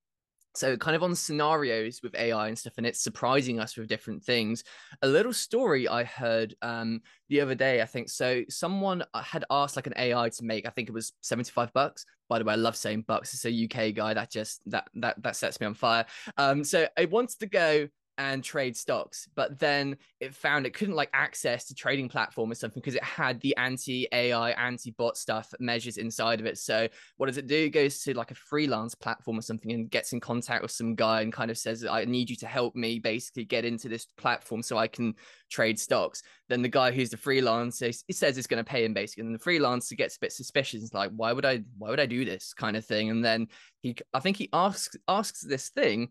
[0.55, 4.23] so kind of on scenarios with ai and stuff and it's surprising us with different
[4.23, 4.65] things.
[5.03, 9.45] A little story i heard um the other day i think so someone uh, had
[9.51, 12.05] asked like an ai to make i think it was 75 bucks.
[12.29, 15.23] By the way i love saying bucks it's a uk guy that just that that
[15.23, 16.07] that sets me on fire.
[16.37, 17.89] Um so i wanted to go
[18.19, 22.55] and trade stocks but then it found it couldn't like access the trading platform or
[22.55, 26.59] something because it had the anti ai anti bot stuff measures inside of it.
[26.59, 27.57] So what does it do?
[27.57, 30.95] It goes to like a freelance platform or something and gets in contact with some
[30.95, 34.07] guy and kind of says i need you to help me basically get into this
[34.17, 35.15] platform so i can
[35.51, 36.23] trade stocks.
[36.49, 39.25] Then the guy who's the freelancer he says it's going to pay him basically.
[39.25, 40.83] And the freelancer gets a bit suspicious.
[40.83, 42.53] It's like why would i why would i do this?
[42.55, 43.11] kind of thing.
[43.11, 43.49] And then
[43.81, 46.09] he i think he asks asks this thing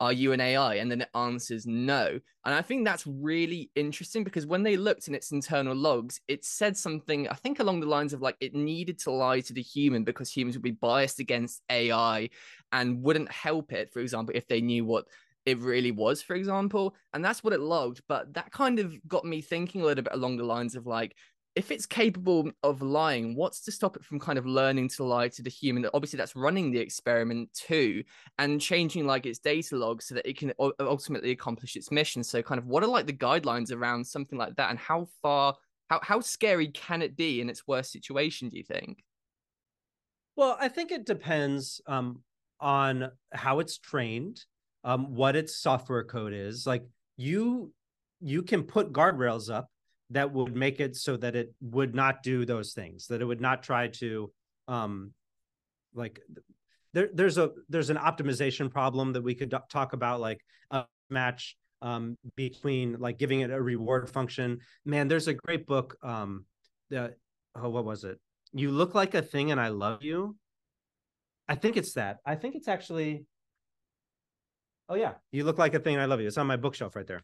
[0.00, 0.74] are you an AI?
[0.76, 2.18] And then it answers no.
[2.44, 6.44] And I think that's really interesting because when they looked in its internal logs, it
[6.44, 9.62] said something, I think along the lines of like it needed to lie to the
[9.62, 12.30] human because humans would be biased against AI
[12.72, 15.06] and wouldn't help it, for example, if they knew what
[15.46, 16.94] it really was, for example.
[17.12, 18.02] And that's what it logged.
[18.08, 21.16] But that kind of got me thinking a little bit along the lines of like,
[21.56, 25.28] if it's capable of lying, what's to stop it from kind of learning to lie
[25.28, 25.86] to the human?
[25.94, 28.02] Obviously, that's running the experiment too,
[28.38, 32.24] and changing like its data logs so that it can ultimately accomplish its mission.
[32.24, 35.54] So, kind of, what are like the guidelines around something like that, and how far,
[35.90, 38.48] how how scary can it be in its worst situation?
[38.48, 39.04] Do you think?
[40.36, 42.22] Well, I think it depends um,
[42.58, 44.44] on how it's trained,
[44.82, 46.66] um, what its software code is.
[46.66, 46.84] Like
[47.16, 47.72] you,
[48.20, 49.68] you can put guardrails up
[50.14, 53.40] that would make it so that it would not do those things that it would
[53.40, 54.30] not try to
[54.68, 55.12] um
[55.94, 56.20] like
[56.92, 61.56] there there's a there's an optimization problem that we could talk about like a match
[61.82, 64.60] um between like giving it a reward function.
[64.84, 66.46] Man there's a great book um
[66.90, 67.16] that
[67.56, 68.18] oh what was it?
[68.52, 70.36] You look like a thing and i love you?
[71.48, 72.18] I think it's that.
[72.24, 73.24] I think it's actually
[74.88, 75.14] oh yeah.
[75.32, 76.28] You look like a thing and i love you.
[76.28, 77.22] It's on my bookshelf right there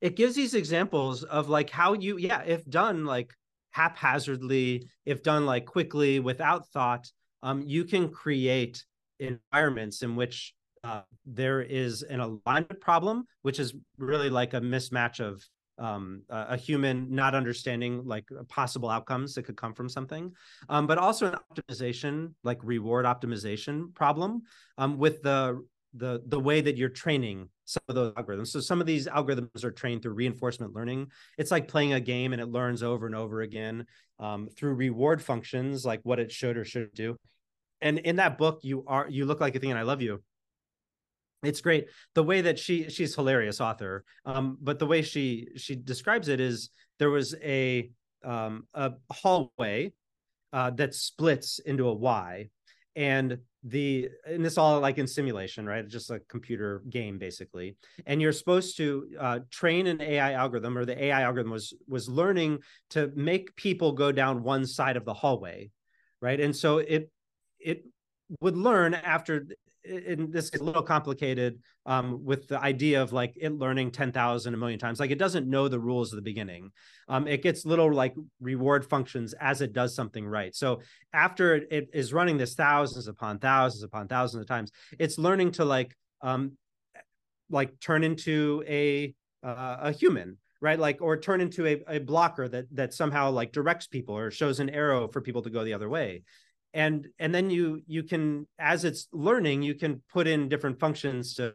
[0.00, 3.32] it gives these examples of like how you yeah if done like
[3.70, 7.06] haphazardly if done like quickly without thought
[7.42, 8.84] um, you can create
[9.20, 10.54] environments in which
[10.84, 15.42] uh, there is an alignment problem which is really like a mismatch of
[15.78, 20.32] um, a, human not understanding like possible outcomes that could come from something,
[20.68, 24.42] um, but also an optimization, like reward optimization problem
[24.78, 25.62] um, with the
[25.96, 28.48] the the way that you're training some of those algorithms.
[28.48, 31.10] So some of these algorithms are trained through reinforcement learning.
[31.38, 33.86] It's like playing a game and it learns over and over again
[34.18, 37.16] um, through reward functions, like what it should or should do.
[37.80, 40.22] And in that book, you are you look like a thing, and I love you.
[41.42, 45.76] It's great the way that she she's hilarious author, um, but the way she she
[45.76, 47.90] describes it is there was a
[48.24, 49.92] um, a hallway
[50.52, 52.48] uh, that splits into a Y,
[52.96, 55.86] and the and this all like in simulation right?
[55.88, 57.76] Just a computer game basically.
[58.06, 62.08] And you're supposed to uh, train an ai algorithm or the ai algorithm was was
[62.08, 65.70] learning to make people go down one side of the hallway
[66.20, 66.40] right?
[66.40, 67.10] And so it
[67.58, 67.84] it
[68.40, 69.46] would learn after
[69.88, 74.54] and this is a little complicated um, with the idea of like it learning 10,000
[74.54, 75.00] a million times.
[75.00, 76.70] Like it doesn't know the rules at the beginning.
[77.08, 80.54] Um, it gets little like reward functions as it does something right.
[80.54, 80.80] So
[81.12, 85.64] after it, is running this thousands upon thousands upon thousands of times, it's learning to
[85.64, 86.52] like um,
[87.50, 92.48] like turn into a uh, a human right like or turn into a, a blocker
[92.48, 95.74] that that somehow like directs people or shows an arrow for people to go the
[95.74, 96.22] other way
[96.76, 101.34] and and then you you can as it's learning you can put in different functions
[101.34, 101.54] to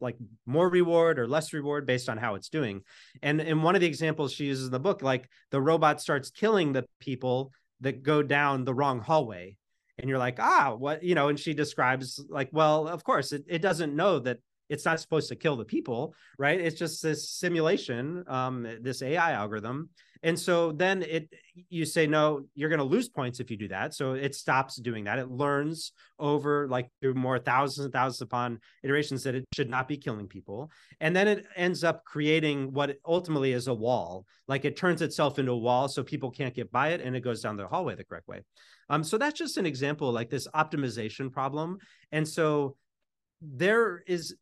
[0.00, 2.82] like more reward or less reward based on how it's doing.
[3.22, 6.30] And in one of the examples she uses in the book like the robot starts
[6.30, 9.56] killing the people that go down the wrong hallway.
[9.98, 13.44] And you're like ah what you know and she describes like well of course it,
[13.46, 16.60] it doesn't know that it's not supposed to kill the people right?
[16.60, 19.90] It's just this simulation um this ai algorithm
[20.22, 21.32] and so then it
[21.68, 23.94] you say no you're going to lose points if you do that.
[23.94, 25.18] So it stops doing that.
[25.18, 29.88] It learns over like through more thousands and thousands upon iterations that it should not
[29.88, 30.70] be killing people.
[31.00, 34.26] And then it ends up creating what ultimately is a wall.
[34.46, 37.20] Like it turns itself into a wall so people can't get by it and it
[37.20, 38.42] goes down the hallway the correct way.
[38.88, 41.78] Um so that's just an example like this optimization problem.
[42.12, 42.76] And so
[43.40, 44.36] there is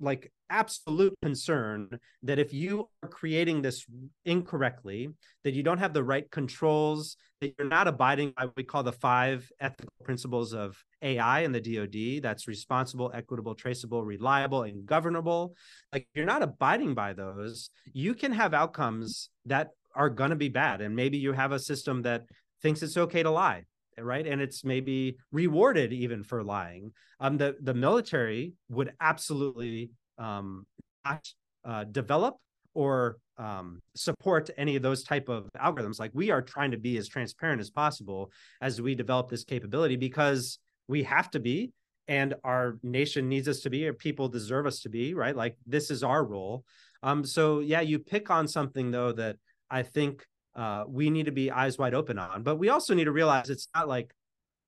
[0.00, 1.88] like absolute concern
[2.22, 3.84] that if you are creating this
[4.24, 5.08] incorrectly,
[5.44, 8.82] that you don't have the right controls, that you're not abiding by what we call
[8.82, 14.86] the five ethical principles of AI and the DoD that's responsible, equitable, traceable, reliable, and
[14.86, 15.54] governable.
[15.92, 20.48] Like you're not abiding by those, you can have outcomes that are going to be
[20.48, 20.80] bad.
[20.80, 22.24] And maybe you have a system that
[22.62, 23.64] thinks it's okay to lie
[24.02, 30.66] right and it's maybe rewarded even for lying um the the military would absolutely um
[31.04, 31.28] not
[31.64, 32.36] uh, develop
[32.74, 36.96] or um, support any of those type of algorithms like we are trying to be
[36.96, 38.30] as transparent as possible
[38.60, 41.72] as we develop this capability because we have to be
[42.08, 45.36] and our nation needs us to be, or people deserve us to be, right?
[45.36, 46.64] Like this is our role.
[47.02, 49.36] Um, so yeah, you pick on something though that
[49.70, 50.24] I think
[50.56, 53.50] uh, we need to be eyes wide open on, but we also need to realize
[53.50, 54.12] it's not like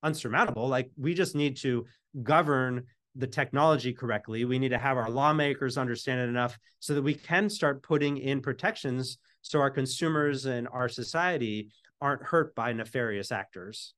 [0.03, 0.67] unsurmountable.
[0.67, 1.85] Like we just need to
[2.23, 2.83] govern
[3.15, 4.45] the technology correctly.
[4.45, 8.17] We need to have our lawmakers understand it enough so that we can start putting
[8.17, 13.93] in protections so our consumers and our society aren't hurt by nefarious actors.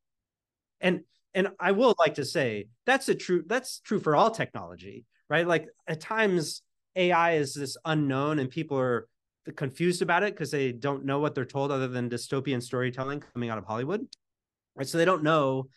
[0.81, 1.01] And
[1.35, 5.47] and I will like to say that's a true that's true for all technology, right?
[5.47, 6.61] Like at times
[6.95, 9.07] AI is this unknown and people are
[9.55, 13.49] confused about it because they don't know what they're told other than dystopian storytelling coming
[13.49, 14.07] out of Hollywood.
[14.75, 14.87] Right.
[14.87, 15.67] So they don't know.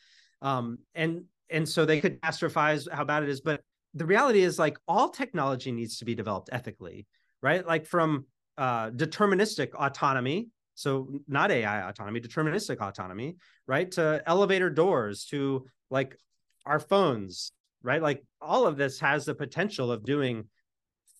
[0.43, 3.41] Um, and and so they could catastrophize how bad it is.
[3.41, 3.63] But
[3.95, 7.07] the reality is like all technology needs to be developed ethically,
[7.43, 7.67] right?
[7.67, 8.27] Like from
[8.59, 13.37] uh, deterministic autonomy, so not AI autonomy, deterministic autonomy,
[13.67, 13.91] right?
[13.93, 16.19] To elevator doors, to like
[16.67, 17.53] our phones,
[17.83, 18.03] right?
[18.03, 20.45] Like all of this has the potential of doing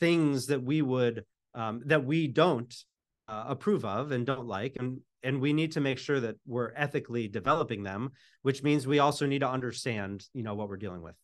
[0.01, 1.25] things that we would
[1.57, 2.73] um, that we don't
[3.27, 6.73] uh, approve of and don't like, and and we need to make sure that we're
[6.77, 11.03] ethically developing them which means we also need to understand you know what we're dealing
[11.03, 11.17] with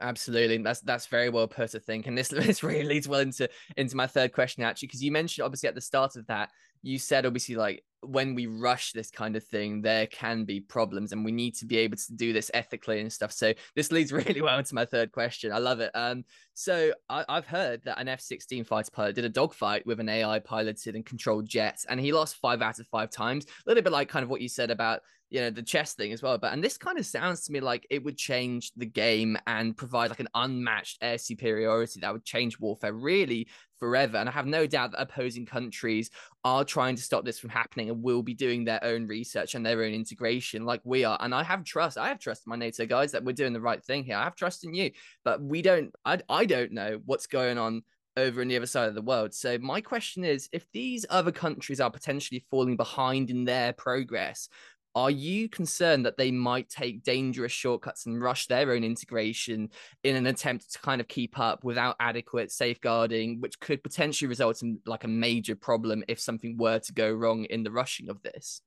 [0.00, 1.74] Absolutely, that's that's very well put.
[1.74, 5.02] I think, and this this really leads well into into my third question actually, because
[5.02, 6.50] you mentioned obviously at the start of that,
[6.84, 11.12] you said obviously like when we rush this kind of thing, there can be problems,
[11.12, 13.32] and we need to be able to do this ethically and stuff.
[13.32, 15.52] So this leads really well into my third question.
[15.52, 15.90] I love it.
[15.94, 20.08] Um, so I, have heard that an F-16 fighter pilot did a dogfight with an
[20.08, 23.44] AI piloted and controlled jet, and he lost five out of five times.
[23.44, 26.12] A little bit like kind of what you said about you know the chess thing
[26.12, 28.86] as well but and this kind of sounds to me like it would change the
[28.86, 33.48] game and provide like an unmatched air superiority that would change warfare really
[33.84, 36.08] forever and i have no doubt that opposing countries
[36.42, 39.66] are trying to stop this from happening and will be doing their own research and
[39.66, 42.56] their own integration like we are and i have trust i have trust in my
[42.56, 44.90] nato guys that we're doing the right thing here i have trust in you
[45.22, 47.82] but we don't i, I don't know what's going on
[48.16, 49.34] over on the other side of the world.
[49.34, 54.48] So my question is if these other countries are potentially falling behind in their progress,
[54.94, 59.70] are you concerned that they might take dangerous shortcuts and rush their own integration
[60.04, 64.62] in an attempt to kind of keep up without adequate safeguarding, which could potentially result
[64.62, 68.22] in like a major problem if something were to go wrong in the rushing of
[68.22, 68.60] this?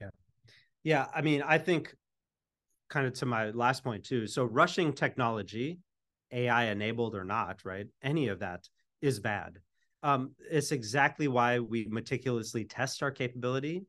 [0.00, 0.10] Yeah.
[0.84, 1.06] Yeah.
[1.14, 1.94] I mean, I think
[2.88, 4.26] kind of to my last point too.
[4.26, 5.78] So rushing technology,
[6.32, 7.86] AI enabled or not, right?
[8.02, 8.68] Any of that
[9.02, 9.58] is bad.
[10.02, 13.84] Um, it's exactly why we meticulously test our capability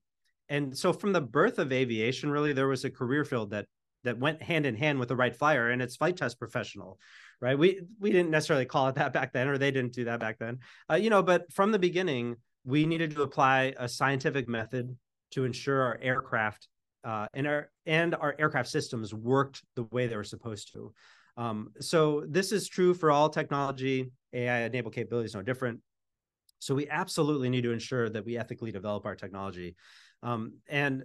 [0.52, 3.66] and so from the birth of aviation really there was a career field that
[4.04, 7.00] that went hand in hand with the Wright Flyer and its flight test professional
[7.40, 7.58] right?
[7.58, 10.38] We we didn't necessarily call it that back then or they didn't do that back
[10.38, 10.60] then.
[10.90, 14.96] Uh, you know but from the beginning we needed to apply a scientific method
[15.32, 16.68] to ensure our aircraft
[17.04, 20.94] uh, and our and our aircraft systems worked the way they were supposed to.
[21.38, 24.12] Um, so this is true for all technology.
[24.34, 25.80] Ai enabled capabilities no different.
[26.60, 29.76] So we absolutely need to ensure that we ethically develop our technology
[30.24, 31.04] um, and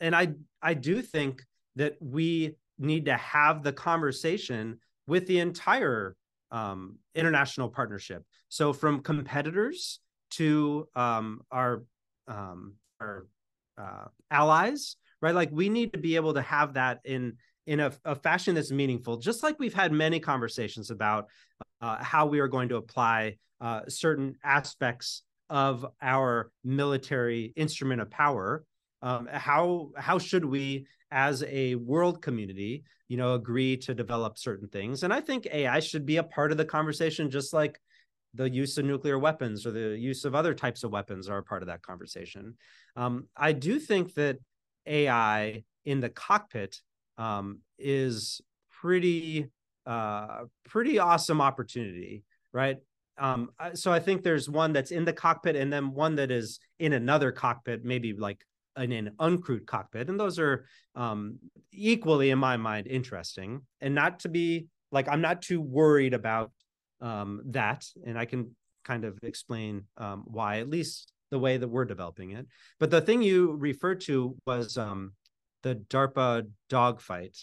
[0.00, 1.42] and I I do think
[1.76, 6.16] that we need to have the conversation with the entire
[6.50, 8.24] um, international partnership.
[8.48, 10.00] So from competitors
[10.32, 11.84] to um, our
[12.28, 13.26] um, our
[13.78, 15.34] uh, allies, right?
[15.34, 17.34] Like we need to be able to have that in
[17.66, 19.16] in a, a fashion that's meaningful.
[19.16, 21.26] Just like we've had many conversations about
[21.80, 28.10] uh, how we are going to apply uh, certain aspects of our military instrument of
[28.10, 28.64] power
[29.04, 34.66] um, how how should we as a world community you know agree to develop certain
[34.68, 35.02] things?
[35.02, 37.78] And i think ai should be a part of the conversation just like
[38.32, 41.42] the use of nuclear weapons or the use of other types of weapons are a
[41.42, 42.56] part of that conversation.
[42.96, 44.38] Um, i do think that
[44.86, 46.80] ai in the cockpit
[47.18, 48.40] um, is
[48.80, 49.50] pretty
[49.86, 52.78] uh, pretty awesome opportunity right
[53.18, 56.58] um so i think there's one that's in the cockpit and then one that is
[56.78, 58.44] in another cockpit maybe like
[58.76, 60.64] in an uncrewed cockpit and those are
[60.96, 61.38] um
[61.72, 66.50] equally in my mind interesting and not to be like i'm not too worried about
[67.00, 68.54] um that and i can
[68.84, 72.46] kind of explain um why at least the way that we're developing it
[72.80, 75.12] but the thing you referred to was um
[75.62, 77.36] the darpa dogfight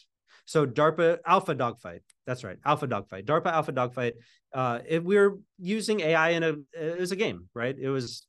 [0.52, 2.02] so DARPA Alpha Dogfight.
[2.28, 3.26] That's right, Alpha Dogfight.
[3.26, 4.16] DARPA Alpha Dogfight.
[4.54, 7.74] Uh, it, we are using AI in a it was a game, right?
[7.80, 8.28] It was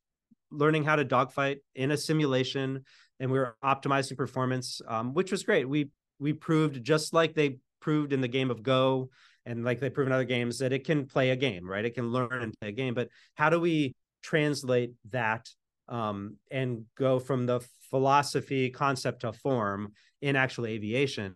[0.53, 2.85] learning how to dogfight in a simulation,
[3.18, 5.68] and we were optimizing performance, um, which was great.
[5.68, 9.11] We we proved just like they proved in the game of Go,
[9.45, 11.85] and like they prove in other games that it can play a game, right?
[11.85, 12.95] It can learn and play a game.
[12.95, 15.49] But how do we translate that
[15.89, 21.35] um, and go from the philosophy concept to form in actual aviation?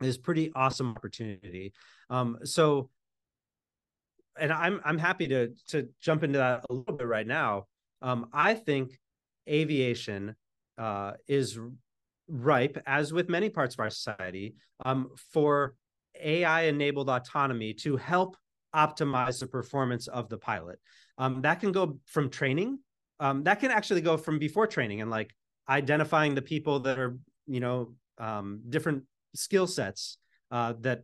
[0.00, 1.72] Is pretty awesome opportunity.
[2.08, 2.90] Um, so,
[4.38, 7.66] and I'm I'm happy to to jump into that a little bit right now.
[8.02, 8.98] Um, I think
[9.48, 10.34] aviation
[10.78, 11.58] uh, is
[12.28, 15.74] ripe, as with many parts of our society, um, for
[16.20, 18.36] AI enabled autonomy to help
[18.74, 20.78] optimize the performance of the pilot.
[21.18, 22.78] Um, that can go from training.
[23.18, 25.30] Um, that can actually go from before training and like
[25.68, 30.18] identifying the people that are, you know, um, different skill sets
[30.50, 31.02] uh, that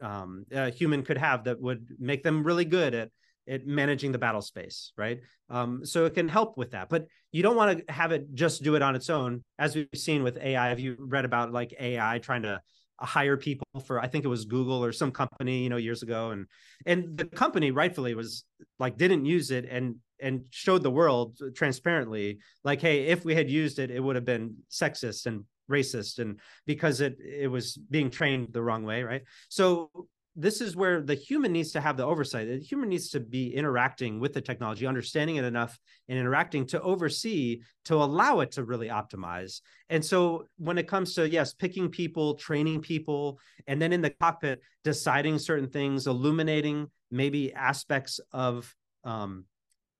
[0.00, 3.10] um, a human could have that would make them really good at
[3.46, 5.20] at managing the battle space, right?
[5.50, 8.62] Um, so it can help with that, but you don't want to have it just
[8.62, 9.44] do it on its own.
[9.58, 12.62] As we've seen with AI, have you read about like AI trying to
[12.98, 16.30] hire people for I think it was Google or some company, you know, years ago,
[16.30, 16.46] and
[16.86, 18.44] and the company rightfully was
[18.78, 23.50] like didn't use it and and showed the world transparently like, hey, if we had
[23.50, 28.10] used it, it would have been sexist and racist and because it it was being
[28.10, 29.22] trained the wrong way, right?
[29.48, 29.90] So
[30.36, 32.48] this is where the human needs to have the oversight.
[32.48, 36.80] The human needs to be interacting with the technology, understanding it enough and interacting to
[36.80, 39.60] oversee, to allow it to really optimize.
[39.90, 43.38] And so when it comes to, yes, picking people, training people,
[43.68, 49.44] and then in the cockpit, deciding certain things, illuminating maybe aspects of um,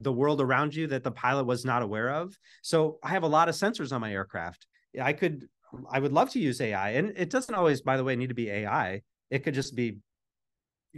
[0.00, 2.36] the world around you that the pilot was not aware of.
[2.62, 4.66] So I have a lot of sensors on my aircraft.
[5.00, 5.48] I could,
[5.90, 6.90] I would love to use AI.
[6.90, 9.02] And it doesn't always, by the way, need to be AI.
[9.30, 9.98] It could just be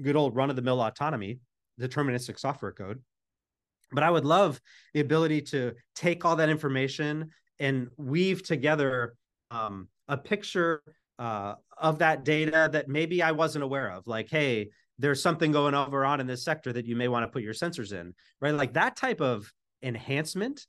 [0.02, 1.40] good old run of the mill autonomy,
[1.80, 3.02] deterministic software code.
[3.92, 4.60] But I would love
[4.94, 9.14] the ability to take all that information and weave together
[9.50, 10.82] um, a picture
[11.18, 14.06] uh, of that data that maybe I wasn't aware of.
[14.06, 17.28] Like, hey, there's something going over on in this sector that you may want to
[17.28, 18.54] put your sensors in, right?
[18.54, 19.50] Like that type of
[19.82, 20.66] enhancement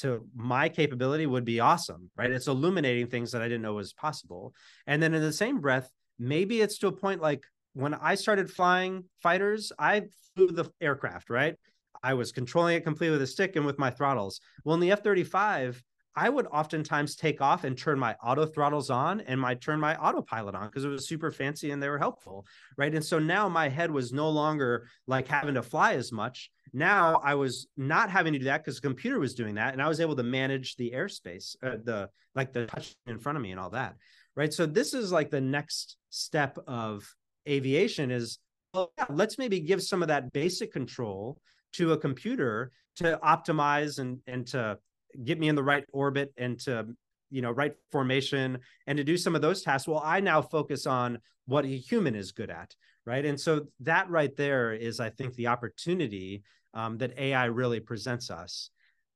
[0.00, 2.30] to my capability would be awesome, right?
[2.30, 4.54] It's illuminating things that I didn't know was possible.
[4.86, 7.44] And then in the same breath, maybe it's to a point like
[7.74, 11.54] when I started flying fighters, I flew the aircraft, right?
[12.02, 14.40] I was controlling it completely with a stick and with my throttles.
[14.64, 15.82] Well, in the F 35,
[16.16, 19.94] I would oftentimes take off and turn my auto throttles on and my turn my
[19.96, 22.44] autopilot on because it was super fancy and they were helpful,
[22.76, 22.92] right?
[22.92, 26.50] And so now my head was no longer like having to fly as much.
[26.72, 29.82] Now I was not having to do that because the computer was doing that, and
[29.82, 33.42] I was able to manage the airspace, uh, the like the touch in front of
[33.42, 33.96] me and all that,
[34.36, 34.52] right?
[34.52, 37.04] So this is like the next step of
[37.48, 38.38] aviation is
[38.74, 41.40] well, yeah, let's maybe give some of that basic control
[41.72, 44.78] to a computer to optimize and and to
[45.24, 46.86] get me in the right orbit and to
[47.30, 50.86] you know right formation and to do some of those tasks well i now focus
[50.86, 52.74] on what a human is good at
[53.06, 56.42] right and so that right there is i think the opportunity
[56.74, 58.70] um, that ai really presents us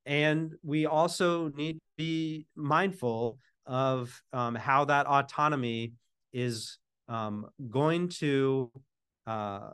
[0.06, 5.92] and we also need to be mindful of um, how that autonomy
[6.32, 6.78] is
[7.08, 8.70] um, going to
[9.26, 9.70] uh,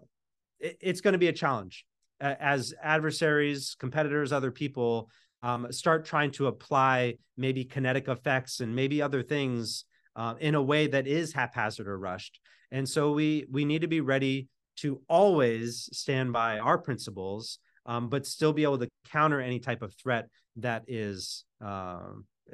[0.60, 1.86] it, it's going to be a challenge
[2.20, 5.08] as adversaries, competitors, other people
[5.42, 9.84] um, start trying to apply maybe kinetic effects and maybe other things
[10.16, 12.40] uh, in a way that is haphazard or rushed.
[12.72, 14.48] And so we we need to be ready
[14.78, 17.58] to always stand by our principles,
[17.88, 22.10] um, but still be able to counter any type of threat that is uh,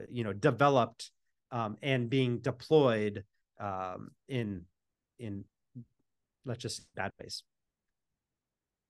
[0.08, 1.10] you know developed
[1.50, 3.24] um, and being deployed
[3.60, 4.62] um, in
[5.18, 5.44] in
[6.46, 7.42] let's just bad ways.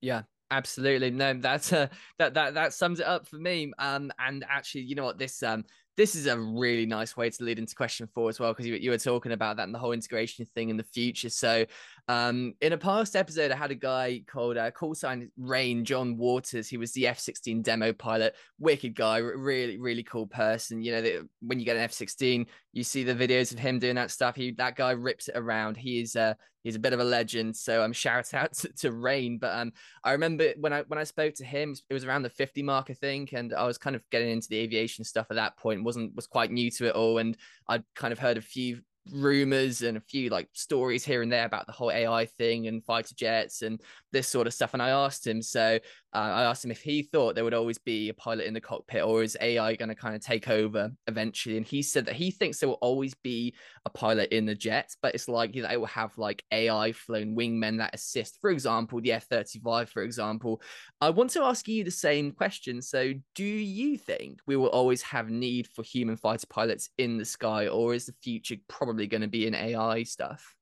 [0.00, 1.10] Yeah, absolutely.
[1.10, 1.88] No, that's uh,
[2.18, 3.72] that that that sums it up for me.
[3.78, 5.18] Um, and actually, you know what?
[5.18, 5.64] This um
[5.96, 8.74] this is a really nice way to lead into question four as well, because you,
[8.74, 11.30] you were talking about that and the whole integration thing in the future.
[11.30, 11.66] So,
[12.08, 16.16] um, in a past episode, I had a guy called uh, call sign Rain John
[16.16, 16.68] Waters.
[16.68, 18.34] He was the F sixteen demo pilot.
[18.58, 20.82] Wicked guy, really really cool person.
[20.82, 23.96] You know, when you get an F sixteen, you see the videos of him doing
[23.96, 24.36] that stuff.
[24.36, 25.76] He that guy rips it around.
[25.76, 26.34] He is uh
[26.64, 27.54] he's a bit of a legend.
[27.54, 29.38] So I'm um, shout out to, to Rain.
[29.38, 32.30] But um, I remember when I when I spoke to him, it was around the
[32.30, 35.36] 50 mark, I think, and I was kind of getting into the aviation stuff at
[35.36, 35.84] that point.
[35.84, 37.36] wasn't was quite new to it all, and
[37.68, 38.80] I'd kind of heard a few
[39.12, 42.82] rumors and a few like stories here and there about the whole AI thing and
[42.84, 43.80] fighter jets and
[44.12, 44.72] this sort of stuff.
[44.72, 45.78] And I asked him, so
[46.14, 48.60] uh, I asked him if he thought there would always be a pilot in the
[48.60, 51.56] cockpit or is AI going to kind of take over eventually.
[51.56, 53.54] And he said that he thinks there will always be
[53.84, 57.34] a pilot in the jets, but it's likely that it will have like AI flown
[57.34, 58.38] wingmen that assist.
[58.40, 60.62] For example, the F 35, for example.
[61.00, 62.80] I want to ask you the same question.
[62.80, 67.24] So, do you think we will always have need for human fighter pilots in the
[67.24, 70.54] sky, or is the future probably going to be in AI stuff?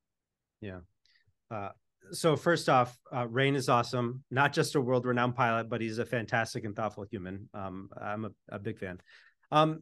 [0.61, 0.79] Yeah.
[1.51, 1.69] Uh,
[2.13, 4.23] so first off, uh, Rain is awesome.
[4.31, 7.49] Not just a world-renowned pilot, but he's a fantastic and thoughtful human.
[7.53, 8.99] Um, I'm a, a, big fan.
[9.51, 9.81] Um,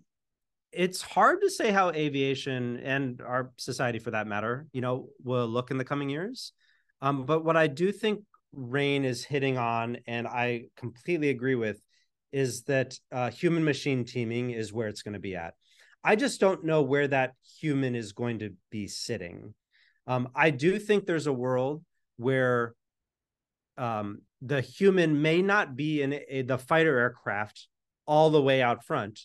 [0.71, 5.47] it's hard to say how aviation and our society for that matter you know will
[5.47, 6.53] look in the coming years
[7.01, 8.21] um, but what i do think
[8.53, 11.81] rain is hitting on and i completely agree with
[12.31, 15.53] is that uh, human machine teaming is where it's going to be at
[16.03, 19.53] i just don't know where that human is going to be sitting
[20.07, 21.83] um, i do think there's a world
[22.17, 22.73] where
[23.77, 27.67] um, the human may not be in a, the fighter aircraft
[28.05, 29.19] all the way out front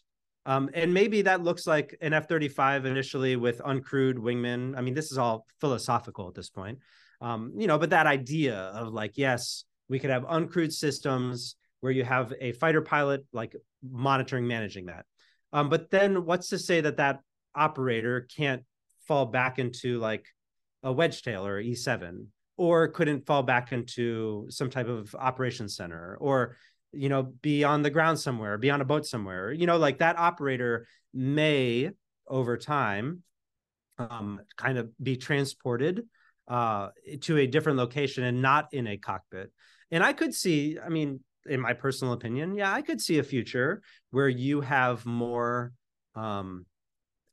[0.47, 4.79] um, and maybe that looks like an F 35 initially with uncrewed wingmen.
[4.79, 6.79] I mean, this is all philosophical at this point.
[7.21, 11.91] Um, you know, but that idea of like, yes, we could have uncrewed systems where
[11.91, 15.05] you have a fighter pilot like monitoring, managing that.
[15.53, 17.21] Um, but then what's to say that that
[17.53, 18.63] operator can't
[19.09, 20.27] fall back into like
[20.85, 22.27] a Wedgetail or E7
[22.57, 26.57] or couldn't fall back into some type of operations center or
[26.97, 29.53] you know, be on the ground somewhere, be on a boat somewhere.
[29.53, 31.91] You know, like that operator may
[32.27, 33.23] over time
[33.99, 36.03] um, kind of be transported
[36.49, 36.89] uh,
[37.23, 39.53] to a different location and not in a cockpit.
[39.91, 43.23] And I could see, I mean, in my personal opinion, yeah, I could see a
[43.23, 45.73] future where you have more
[46.15, 46.67] um,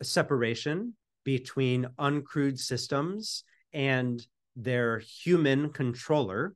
[0.01, 0.93] separation
[1.23, 4.25] between uncrewed systems and
[4.55, 6.55] their human controller.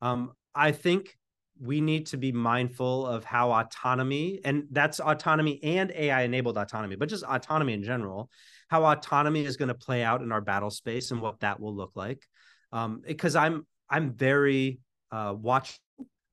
[0.00, 1.16] Um, I think
[1.60, 6.96] we need to be mindful of how autonomy and that's autonomy and AI enabled autonomy,
[6.96, 8.30] but just autonomy in general,
[8.68, 11.74] how autonomy is going to play out in our battle space and what that will
[11.74, 12.22] look like.
[12.72, 15.80] Um, because I'm I'm very uh, watchful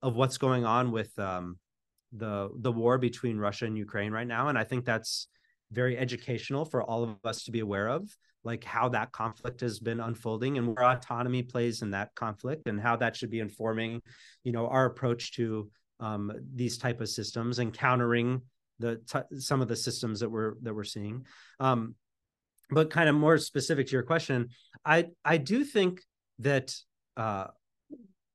[0.01, 1.57] of what's going on with um,
[2.11, 5.27] the the war between Russia and Ukraine right now, and I think that's
[5.73, 8.09] very educational for all of us to be aware of
[8.45, 12.79] like how that conflict has been unfolding and where autonomy plays in that conflict and
[12.79, 14.01] how that should be informing
[14.43, 15.69] you know our approach to
[15.99, 18.41] um, these type of systems and countering
[18.79, 21.25] the t- some of the systems that we're that we're seeing.
[21.59, 21.95] Um,
[22.69, 24.49] but kind of more specific to your question
[24.85, 26.01] i i do think
[26.39, 26.73] that
[27.17, 27.45] uh,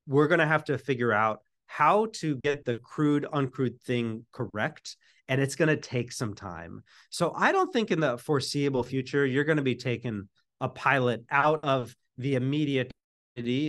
[0.07, 4.97] we're going to have to figure out how to get the crewed uncrewed thing correct
[5.29, 6.83] and it's going to take some time.
[7.11, 10.29] So I don't think in the foreseeable future you're going to be taking
[10.61, 12.91] a pilot out of the immediate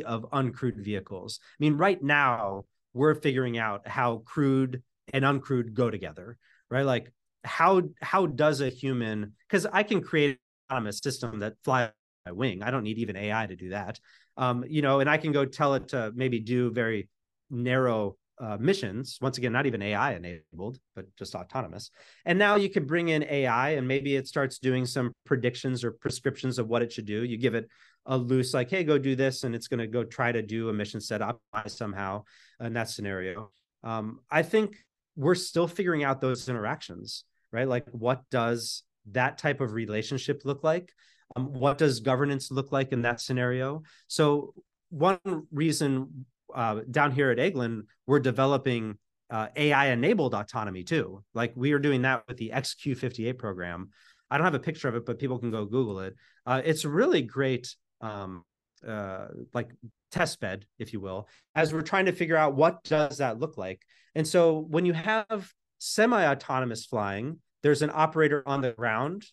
[0.05, 1.39] of uncrewed vehicles.
[1.43, 4.81] I mean, right now we're figuring out how crewed
[5.13, 6.37] and uncrewed go together,
[6.71, 6.85] right?
[6.85, 7.11] Like
[7.43, 10.37] how how does a human because I can create an
[10.75, 11.91] autonomous system that fly
[12.25, 12.63] my wing.
[12.63, 13.99] I don't need even AI to do that.
[14.37, 17.09] Um, you know, and I can go tell it to maybe do very
[17.49, 19.17] narrow uh, missions.
[19.21, 21.91] Once again not even ai enabled but just autonomous.
[22.25, 25.91] And now you can bring in ai and maybe it starts doing some predictions or
[25.91, 27.23] prescriptions of what it should do.
[27.23, 27.67] You give it
[28.05, 30.69] a loose like hey go do this and it's going to go try to do
[30.69, 32.23] a mission set up somehow
[32.59, 33.51] in that scenario.
[33.83, 34.75] Um, i think
[35.15, 37.67] we're still figuring out those interactions right?
[37.67, 40.91] Like what does that type of relationship look like?
[41.35, 43.83] Um, what does governance look like in that scenario?
[44.07, 44.53] So
[44.89, 45.19] one
[45.51, 48.97] reason uh, down here at Eglin, we're developing
[49.29, 51.23] uh, AI enabled autonomy too.
[51.33, 53.89] Like we are doing that with the XQ58 program.
[54.29, 56.15] I don't have a picture of it, but people can go Google it.
[56.45, 58.43] Uh, it's a really great, um,
[58.87, 59.71] uh, like
[60.11, 63.57] test bed, if you will, as we're trying to figure out what does that look
[63.57, 63.81] like.
[64.15, 69.25] And so when you have semi-autonomous flying, there's an operator on the ground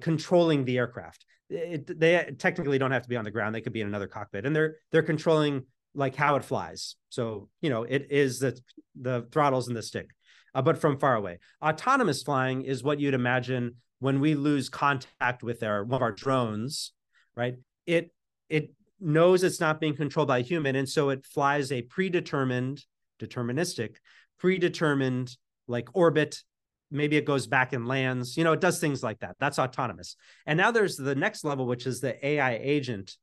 [0.00, 1.24] controlling the aircraft.
[1.48, 4.06] It, they technically don't have to be on the ground; they could be in another
[4.06, 5.64] cockpit, and they're they're controlling
[5.94, 6.96] like how it flies.
[7.08, 8.58] So, you know, it is the
[9.00, 10.10] the throttles and the stick,
[10.54, 11.38] uh, but from far away.
[11.62, 16.12] Autonomous flying is what you'd imagine when we lose contact with our one of our
[16.12, 16.92] drones,
[17.36, 17.56] right?
[17.86, 18.12] It
[18.48, 22.84] it knows it's not being controlled by a human, and so it flies a predetermined,
[23.20, 23.96] deterministic,
[24.38, 25.36] predetermined
[25.66, 26.42] like orbit.
[26.90, 28.36] Maybe it goes back and lands.
[28.36, 29.36] You know, it does things like that.
[29.38, 30.16] That's autonomous.
[30.44, 33.16] And now there's the next level, which is the AI agent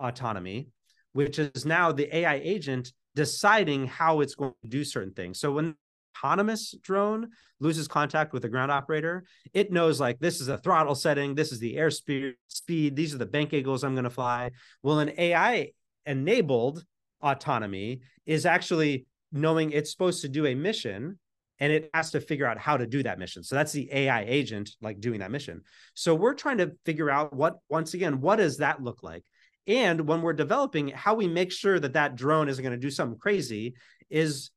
[0.00, 0.68] autonomy,
[1.12, 5.38] which is now the AI agent deciding how it's going to do certain things.
[5.38, 5.74] So when
[6.16, 7.28] autonomous drone
[7.60, 11.52] loses contact with the ground operator, it knows like this is a throttle setting, this
[11.52, 14.50] is the airspeed, speed, these are the bank angles I'm going to fly.
[14.82, 15.70] Well, an AI
[16.06, 16.84] enabled
[17.22, 21.18] autonomy is actually knowing it's supposed to do a mission
[21.58, 23.44] and it has to figure out how to do that mission.
[23.44, 25.62] So that's the AI agent like doing that mission.
[25.94, 29.24] So we're trying to figure out what once again what does that look like?
[29.66, 32.90] And when we're developing, how we make sure that that drone isn't going to do
[32.90, 33.74] something crazy
[34.10, 34.50] is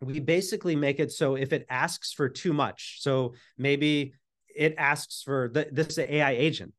[0.00, 4.14] we basically make it so if it asks for too much, so maybe
[4.54, 6.72] it asks for the, this AI agent,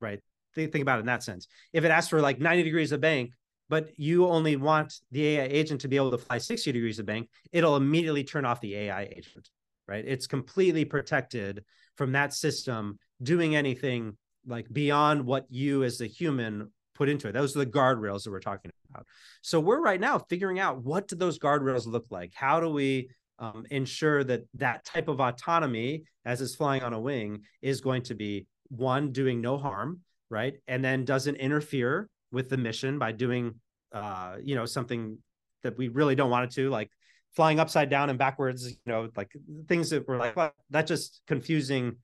[0.00, 0.20] right?
[0.54, 1.46] Think, think about it in that sense.
[1.72, 3.32] If it asks for like 90 degrees of bank,
[3.68, 7.06] but you only want the AI agent to be able to fly 60 degrees of
[7.06, 9.48] bank, it'll immediately turn off the AI agent,
[9.86, 10.04] right?
[10.04, 11.64] It's completely protected
[11.96, 14.16] from that system doing anything
[14.46, 16.70] like beyond what you as a human
[17.00, 17.32] put into it.
[17.32, 19.06] Those are the guardrails that we're talking about.
[19.40, 22.32] So we're right now figuring out what do those guardrails look like?
[22.34, 27.00] How do we um, ensure that that type of autonomy, as it's flying on a
[27.00, 32.50] wing, is going to be one doing no harm, right, and then doesn't interfere with
[32.50, 33.54] the mission by doing,
[33.92, 35.16] uh, you know, something
[35.62, 36.90] that we really don't want it to, like
[37.34, 39.32] flying upside down and backwards, you know, like
[39.68, 41.96] things that were like well, that's just confusing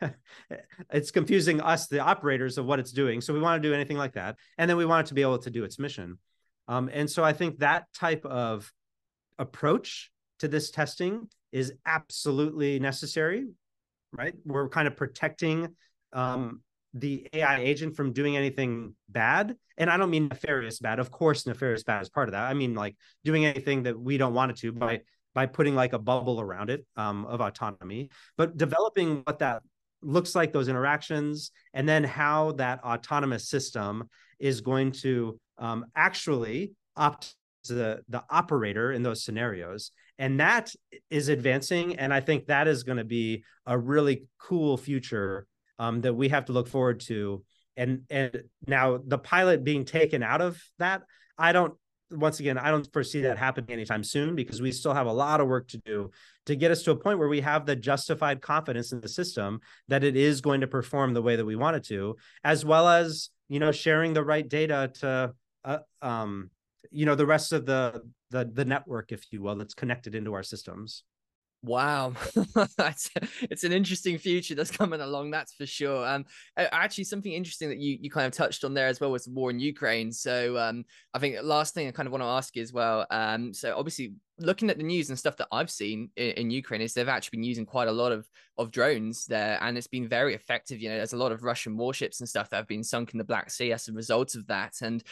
[0.92, 3.20] it's confusing us, the operators, of what it's doing.
[3.20, 5.22] So we want to do anything like that, and then we want it to be
[5.22, 6.18] able to do its mission.
[6.66, 8.70] Um, and so I think that type of
[9.38, 10.10] approach
[10.40, 13.46] to this testing is absolutely necessary.
[14.12, 15.68] Right, we're kind of protecting
[16.14, 16.62] um,
[16.94, 19.56] the AI agent from doing anything bad.
[19.76, 20.98] And I don't mean nefarious bad.
[20.98, 22.44] Of course, nefarious bad is part of that.
[22.44, 25.00] I mean like doing anything that we don't want it to by
[25.34, 29.62] by putting like a bubble around it um, of autonomy, but developing what that
[30.02, 34.08] looks like, those interactions, and then how that autonomous system
[34.38, 37.34] is going to um, actually opt
[37.68, 39.90] the the operator in those scenarios.
[40.18, 40.72] And that
[41.10, 45.46] is advancing and i think that is going to be a really cool future
[45.78, 47.44] um, that we have to look forward to.
[47.76, 51.02] And and now the pilot being taken out of that
[51.36, 51.74] i don't
[52.10, 55.40] once again, I don't foresee that happening anytime soon because we still have a lot
[55.40, 56.10] of work to do
[56.46, 59.60] to get us to a point where we have the justified confidence in the system
[59.88, 62.88] that it is going to perform the way that we want it to, as well
[62.88, 65.32] as you know sharing the right data to
[65.64, 66.50] uh, um,
[66.90, 70.34] you know the rest of the the the network, if you will, that's connected into
[70.34, 71.04] our systems.
[71.64, 72.12] Wow,
[72.76, 73.10] that's
[73.42, 75.32] it's an interesting future that's coming along.
[75.32, 76.06] That's for sure.
[76.06, 76.24] Um,
[76.56, 79.32] actually, something interesting that you you kind of touched on there as well was the
[79.32, 80.12] war in Ukraine.
[80.12, 80.84] So, um,
[81.14, 83.06] I think last thing I kind of want to ask you as well.
[83.10, 86.80] Um, so obviously, looking at the news and stuff that I've seen in, in, Ukraine
[86.80, 90.08] is they've actually been using quite a lot of of drones there, and it's been
[90.08, 90.80] very effective.
[90.80, 93.18] You know, there's a lot of Russian warships and stuff that have been sunk in
[93.18, 94.74] the Black Sea as a result of that.
[94.80, 95.02] And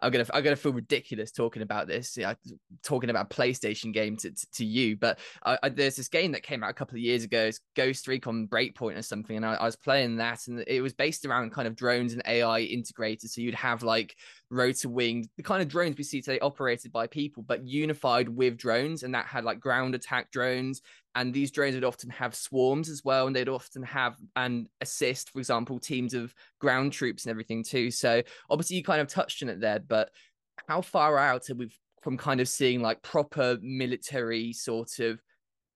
[0.00, 2.18] I'm gonna I'm gonna feel ridiculous talking about this,
[2.82, 4.96] talking about PlayStation game to, to, to you.
[4.96, 7.60] But I, I, there's this game that came out a couple of years ago, it's
[7.74, 11.24] Ghost Recon Breakpoint or something, and I, I, was playing that, and it was based
[11.24, 13.30] around kind of drones and AI integrated.
[13.30, 14.16] So you'd have like
[14.50, 18.56] rotor winged, the kind of drones we see today operated by people, but unified with
[18.56, 20.82] drones, and that had like ground attack drones
[21.16, 25.30] and these drones would often have swarms as well and they'd often have and assist
[25.30, 27.90] for example teams of ground troops and everything too.
[27.90, 30.10] So obviously you kind of touched on it there but
[30.68, 31.70] how far out are we
[32.02, 35.20] from kind of seeing like proper military sort of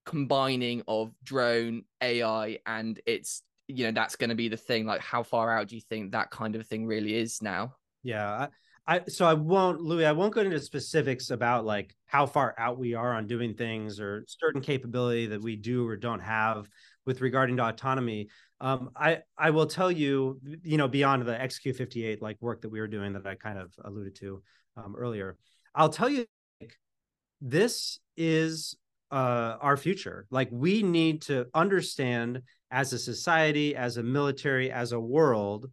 [0.07, 4.85] combining of drone ai and it's you know that's going to be the thing?
[4.85, 8.31] Like how far out do you think that kind of thing really is now yeah
[8.31, 8.49] I
[8.87, 10.05] I so I won't, Louis.
[10.05, 14.01] I won't go into specifics about like how far out we are on doing things
[14.01, 16.69] or certain capability that we do or don't have
[17.07, 18.29] with regarding to autonomy.
[18.61, 22.81] Um, I I will tell you, you know, beyond the XQ58 like work that we
[22.81, 24.43] were doing that I kind of alluded to
[24.77, 25.37] um, earlier.
[25.73, 26.27] I'll tell you,
[26.61, 26.75] like,
[27.41, 28.77] this is
[29.13, 30.27] uh, our future.
[30.31, 32.43] Like we need to understand
[32.73, 35.71] as a society, as a military, as a world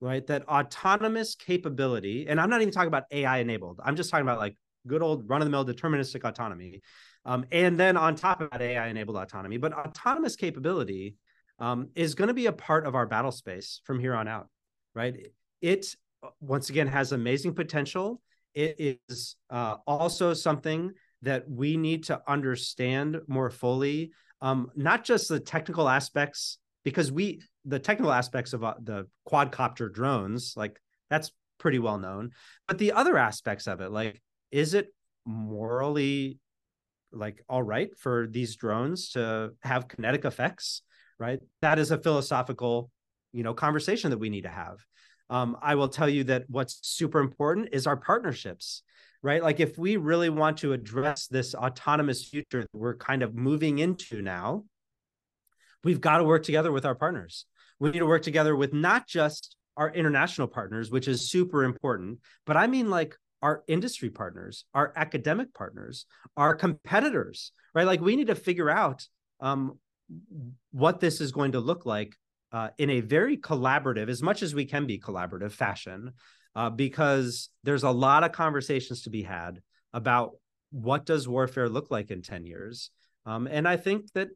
[0.00, 0.26] right?
[0.26, 3.80] That autonomous capability, and I'm not even talking about AI enabled.
[3.84, 6.82] I'm just talking about like good old run of the mill deterministic autonomy.
[7.24, 9.56] Um, and then on top of that, AI enabled autonomy.
[9.56, 11.16] But autonomous capability
[11.58, 14.48] um, is going to be a part of our battle space from here on out,
[14.94, 15.14] right?
[15.62, 15.86] It
[16.40, 18.20] once again has amazing potential.
[18.54, 20.92] It is uh, also something
[21.22, 27.40] that we need to understand more fully, um, not just the technical aspects, because we
[27.64, 32.30] the technical aspects of uh, the quadcopter drones, like that's pretty well known.
[32.68, 34.88] But the other aspects of it, like, is it
[35.24, 36.38] morally
[37.12, 40.82] like all right for these drones to have kinetic effects?
[41.18, 41.40] Right.
[41.62, 42.90] That is a philosophical,
[43.32, 44.78] you know, conversation that we need to have.
[45.30, 48.82] Um, I will tell you that what's super important is our partnerships
[49.24, 49.42] right?
[49.42, 53.78] Like if we really want to address this autonomous future that we're kind of moving
[53.78, 54.64] into now,
[55.82, 57.46] we've got to work together with our partners
[57.78, 62.20] we need to work together with not just our international partners, which is super important,
[62.46, 66.06] but I mean like our industry partners, our academic partners,
[66.36, 67.86] our competitors, right?
[67.86, 69.06] Like we need to figure out
[69.40, 69.78] um,
[70.70, 72.14] what this is going to look like
[72.52, 76.12] uh, in a very collaborative, as much as we can be collaborative fashion,
[76.54, 79.60] uh, because there's a lot of conversations to be had
[79.92, 80.32] about
[80.70, 82.90] what does warfare look like in 10 years.
[83.26, 84.28] Um, and I think that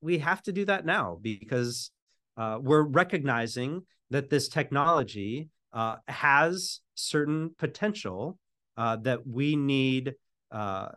[0.00, 1.90] we have to do that now because
[2.36, 8.38] uh, we're recognizing that this technology uh, has certain potential
[8.76, 10.14] uh, that we need
[10.50, 10.88] uh,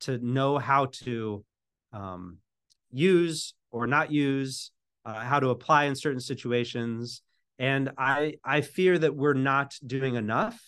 [0.00, 1.44] to know how to
[1.92, 2.38] um,
[2.90, 4.72] use or not use,
[5.04, 7.22] uh, how to apply in certain situations.
[7.58, 10.58] And I I fear that we're not doing enough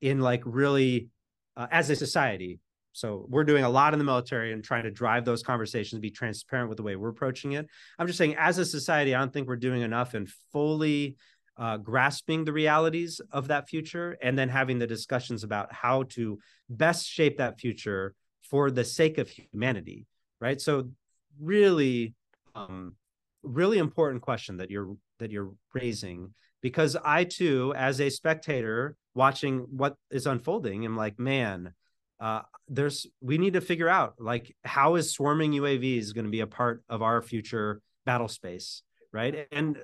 [0.00, 1.08] in like really
[1.56, 2.58] uh, as a society.
[2.92, 6.10] So we're doing a lot in the military and trying to drive those conversations, be
[6.10, 7.68] transparent with the way we're approaching it.
[7.98, 11.16] I'm just saying, as a society, I don't think we're doing enough in fully
[11.60, 16.38] uh, grasping the realities of that future and then having the discussions about how to
[16.70, 20.06] best shape that future for the sake of humanity
[20.40, 20.90] right so
[21.38, 22.14] really
[22.54, 22.94] um,
[23.42, 26.32] really important question that you're that you're raising
[26.62, 31.74] because i too as a spectator watching what is unfolding am like man
[32.20, 36.40] uh, there's we need to figure out like how is swarming uavs going to be
[36.40, 39.82] a part of our future battle space right and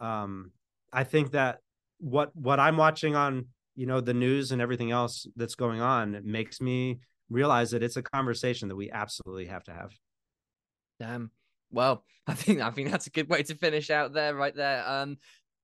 [0.00, 0.52] um
[0.92, 1.58] i think that
[1.98, 6.20] what what i'm watching on you know the news and everything else that's going on
[6.24, 6.98] makes me
[7.30, 9.90] realize that it's a conversation that we absolutely have to have
[10.98, 11.30] Damn.
[11.70, 14.86] Well, I think I think that's a good way to finish out there, right there.
[14.86, 15.16] Um,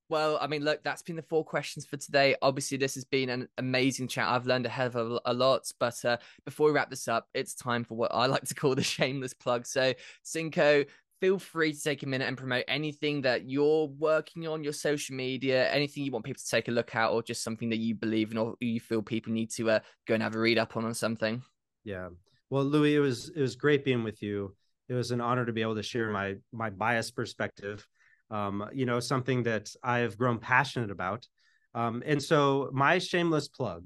[0.09, 2.35] well, I mean, look, that's been the four questions for today.
[2.41, 4.27] Obviously, this has been an amazing chat.
[4.27, 5.71] I've learned a hell of a, lot.
[5.79, 8.75] But uh, before we wrap this up, it's time for what I like to call
[8.75, 9.65] the shameless plug.
[9.65, 9.93] So,
[10.23, 10.85] Cinco,
[11.21, 15.15] feel free to take a minute and promote anything that you're working on your social
[15.15, 17.95] media, anything you want people to take a look at, or just something that you
[17.95, 20.77] believe in or you feel people need to uh, go and have a read up
[20.77, 21.41] on or something.
[21.83, 22.09] Yeah.
[22.51, 24.55] Well, Louis, it was it was great being with you
[24.87, 27.87] it was an honor to be able to share my my biased perspective
[28.31, 31.27] um, you know something that i've grown passionate about.
[31.73, 33.85] Um, and so my shameless plug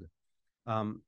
[0.66, 1.02] um,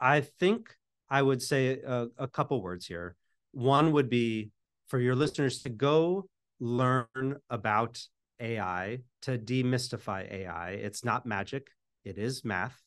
[0.00, 0.74] i think
[1.08, 3.16] i would say a, a couple words here.
[3.52, 4.50] One would be
[4.88, 6.28] for your listeners to go
[6.58, 8.00] learn about
[8.40, 11.68] ai to demystify ai it's not magic.
[12.04, 12.78] It is math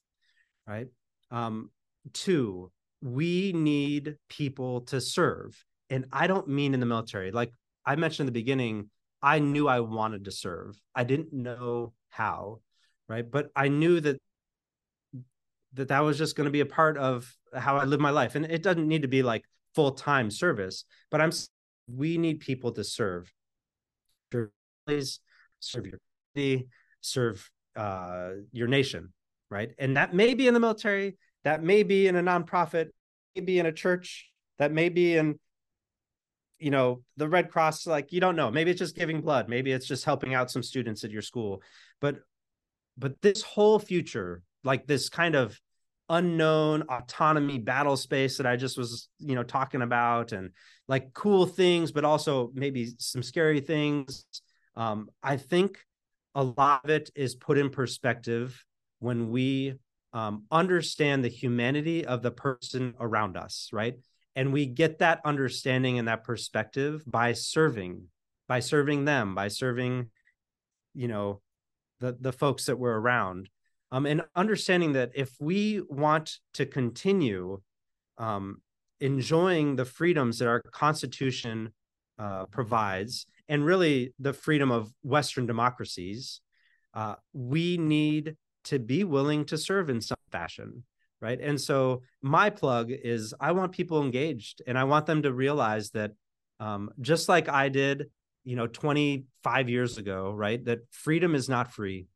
[0.68, 0.88] right?
[1.32, 1.72] Um,
[2.14, 5.64] two we need people to serve.
[5.90, 7.32] And I don't mean in the military.
[7.32, 7.52] Like
[7.86, 8.90] I mentioned in the beginning,
[9.22, 10.80] I knew I wanted to serve.
[10.96, 12.62] I didn't know how,
[13.08, 13.30] right?
[13.30, 14.22] But I knew that
[15.74, 18.36] that that was just going to be a part of how I live my life.
[18.36, 19.44] And it doesn't need to be like
[19.76, 21.32] full-time service, but I'm
[21.92, 23.32] we need people to serve.
[24.86, 25.20] Please
[25.60, 26.00] serve your
[26.36, 26.68] city,
[27.02, 29.14] serve uh, your nation,
[29.50, 29.72] right?
[29.78, 32.88] And that may be in the military, that may be in a nonprofit,
[33.36, 35.40] may be in a church, that may be in,
[36.60, 37.88] you know, the Red Cross.
[37.88, 38.52] Like you don't know.
[38.52, 39.50] Maybe it's just giving blood.
[39.50, 41.62] Maybe it's just helping out some students at your school.
[42.02, 42.18] But,
[42.98, 45.60] but this whole future, like this kind of
[46.10, 50.52] unknown autonomy battle space that I just was, you know, talking about, and
[50.88, 54.26] like cool things, but also maybe some scary things.
[54.76, 55.80] Um, I think
[56.34, 58.64] a lot of it is put in perspective
[59.00, 59.74] when we
[60.14, 63.96] um, understand the humanity of the person around us, right?
[64.38, 68.04] And we get that understanding and that perspective by serving,
[68.48, 70.12] by serving them, by serving,
[70.94, 71.42] you know,
[72.00, 73.50] the the folks that we're around,
[73.92, 77.62] um, and understanding that if we want to continue
[78.20, 78.62] um,
[79.02, 81.74] enjoying the freedoms that our Constitution
[82.20, 86.42] uh, provides, and really the freedom of Western democracies,
[86.94, 88.36] uh, we need
[88.66, 90.84] to be willing to serve in some fashion
[91.22, 91.40] right?
[91.42, 95.92] And so my plug is i want people engaged and i want them to realize
[95.92, 96.12] that
[96.60, 98.10] um, just like i did
[98.44, 102.08] you know 25 years ago right that freedom is not free.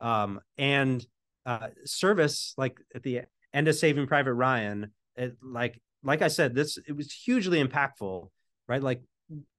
[0.00, 1.04] Um, and
[1.46, 3.22] uh, service like at the
[3.52, 8.28] end of saving private ryan it, like like i said this it was hugely impactful
[8.68, 8.82] right?
[8.82, 9.02] Like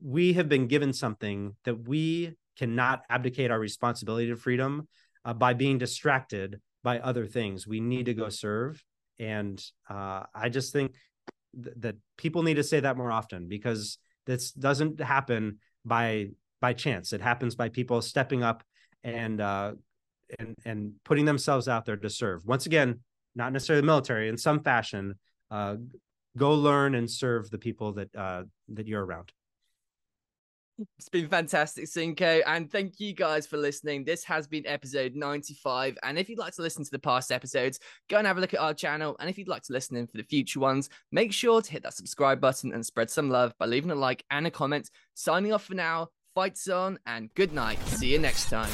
[0.01, 4.87] we have been given something that we cannot abdicate our responsibility to freedom
[5.23, 7.67] uh, by being distracted by other things.
[7.67, 8.81] We need to go serve.
[9.17, 9.59] And
[9.89, 10.93] uh, I just think
[11.61, 16.29] th- that people need to say that more often because this doesn't happen by
[16.61, 17.11] by chance.
[17.11, 18.63] It happens by people stepping up
[19.03, 19.73] and uh,
[20.37, 22.45] and and putting themselves out there to serve.
[22.45, 22.99] Once again,
[23.33, 25.15] not necessarily the military in some fashion.
[25.49, 25.77] Uh,
[26.37, 29.31] go learn and serve the people that uh, that you're around.
[30.97, 32.41] It's been fantastic, Cinco.
[32.45, 34.03] And thank you guys for listening.
[34.03, 35.97] This has been episode 95.
[36.03, 38.53] And if you'd like to listen to the past episodes, go and have a look
[38.53, 39.15] at our channel.
[39.19, 41.83] And if you'd like to listen in for the future ones, make sure to hit
[41.83, 44.89] that subscribe button and spread some love by leaving a like and a comment.
[45.13, 47.79] Signing off for now, fights on, and good night.
[47.87, 48.71] See you next time.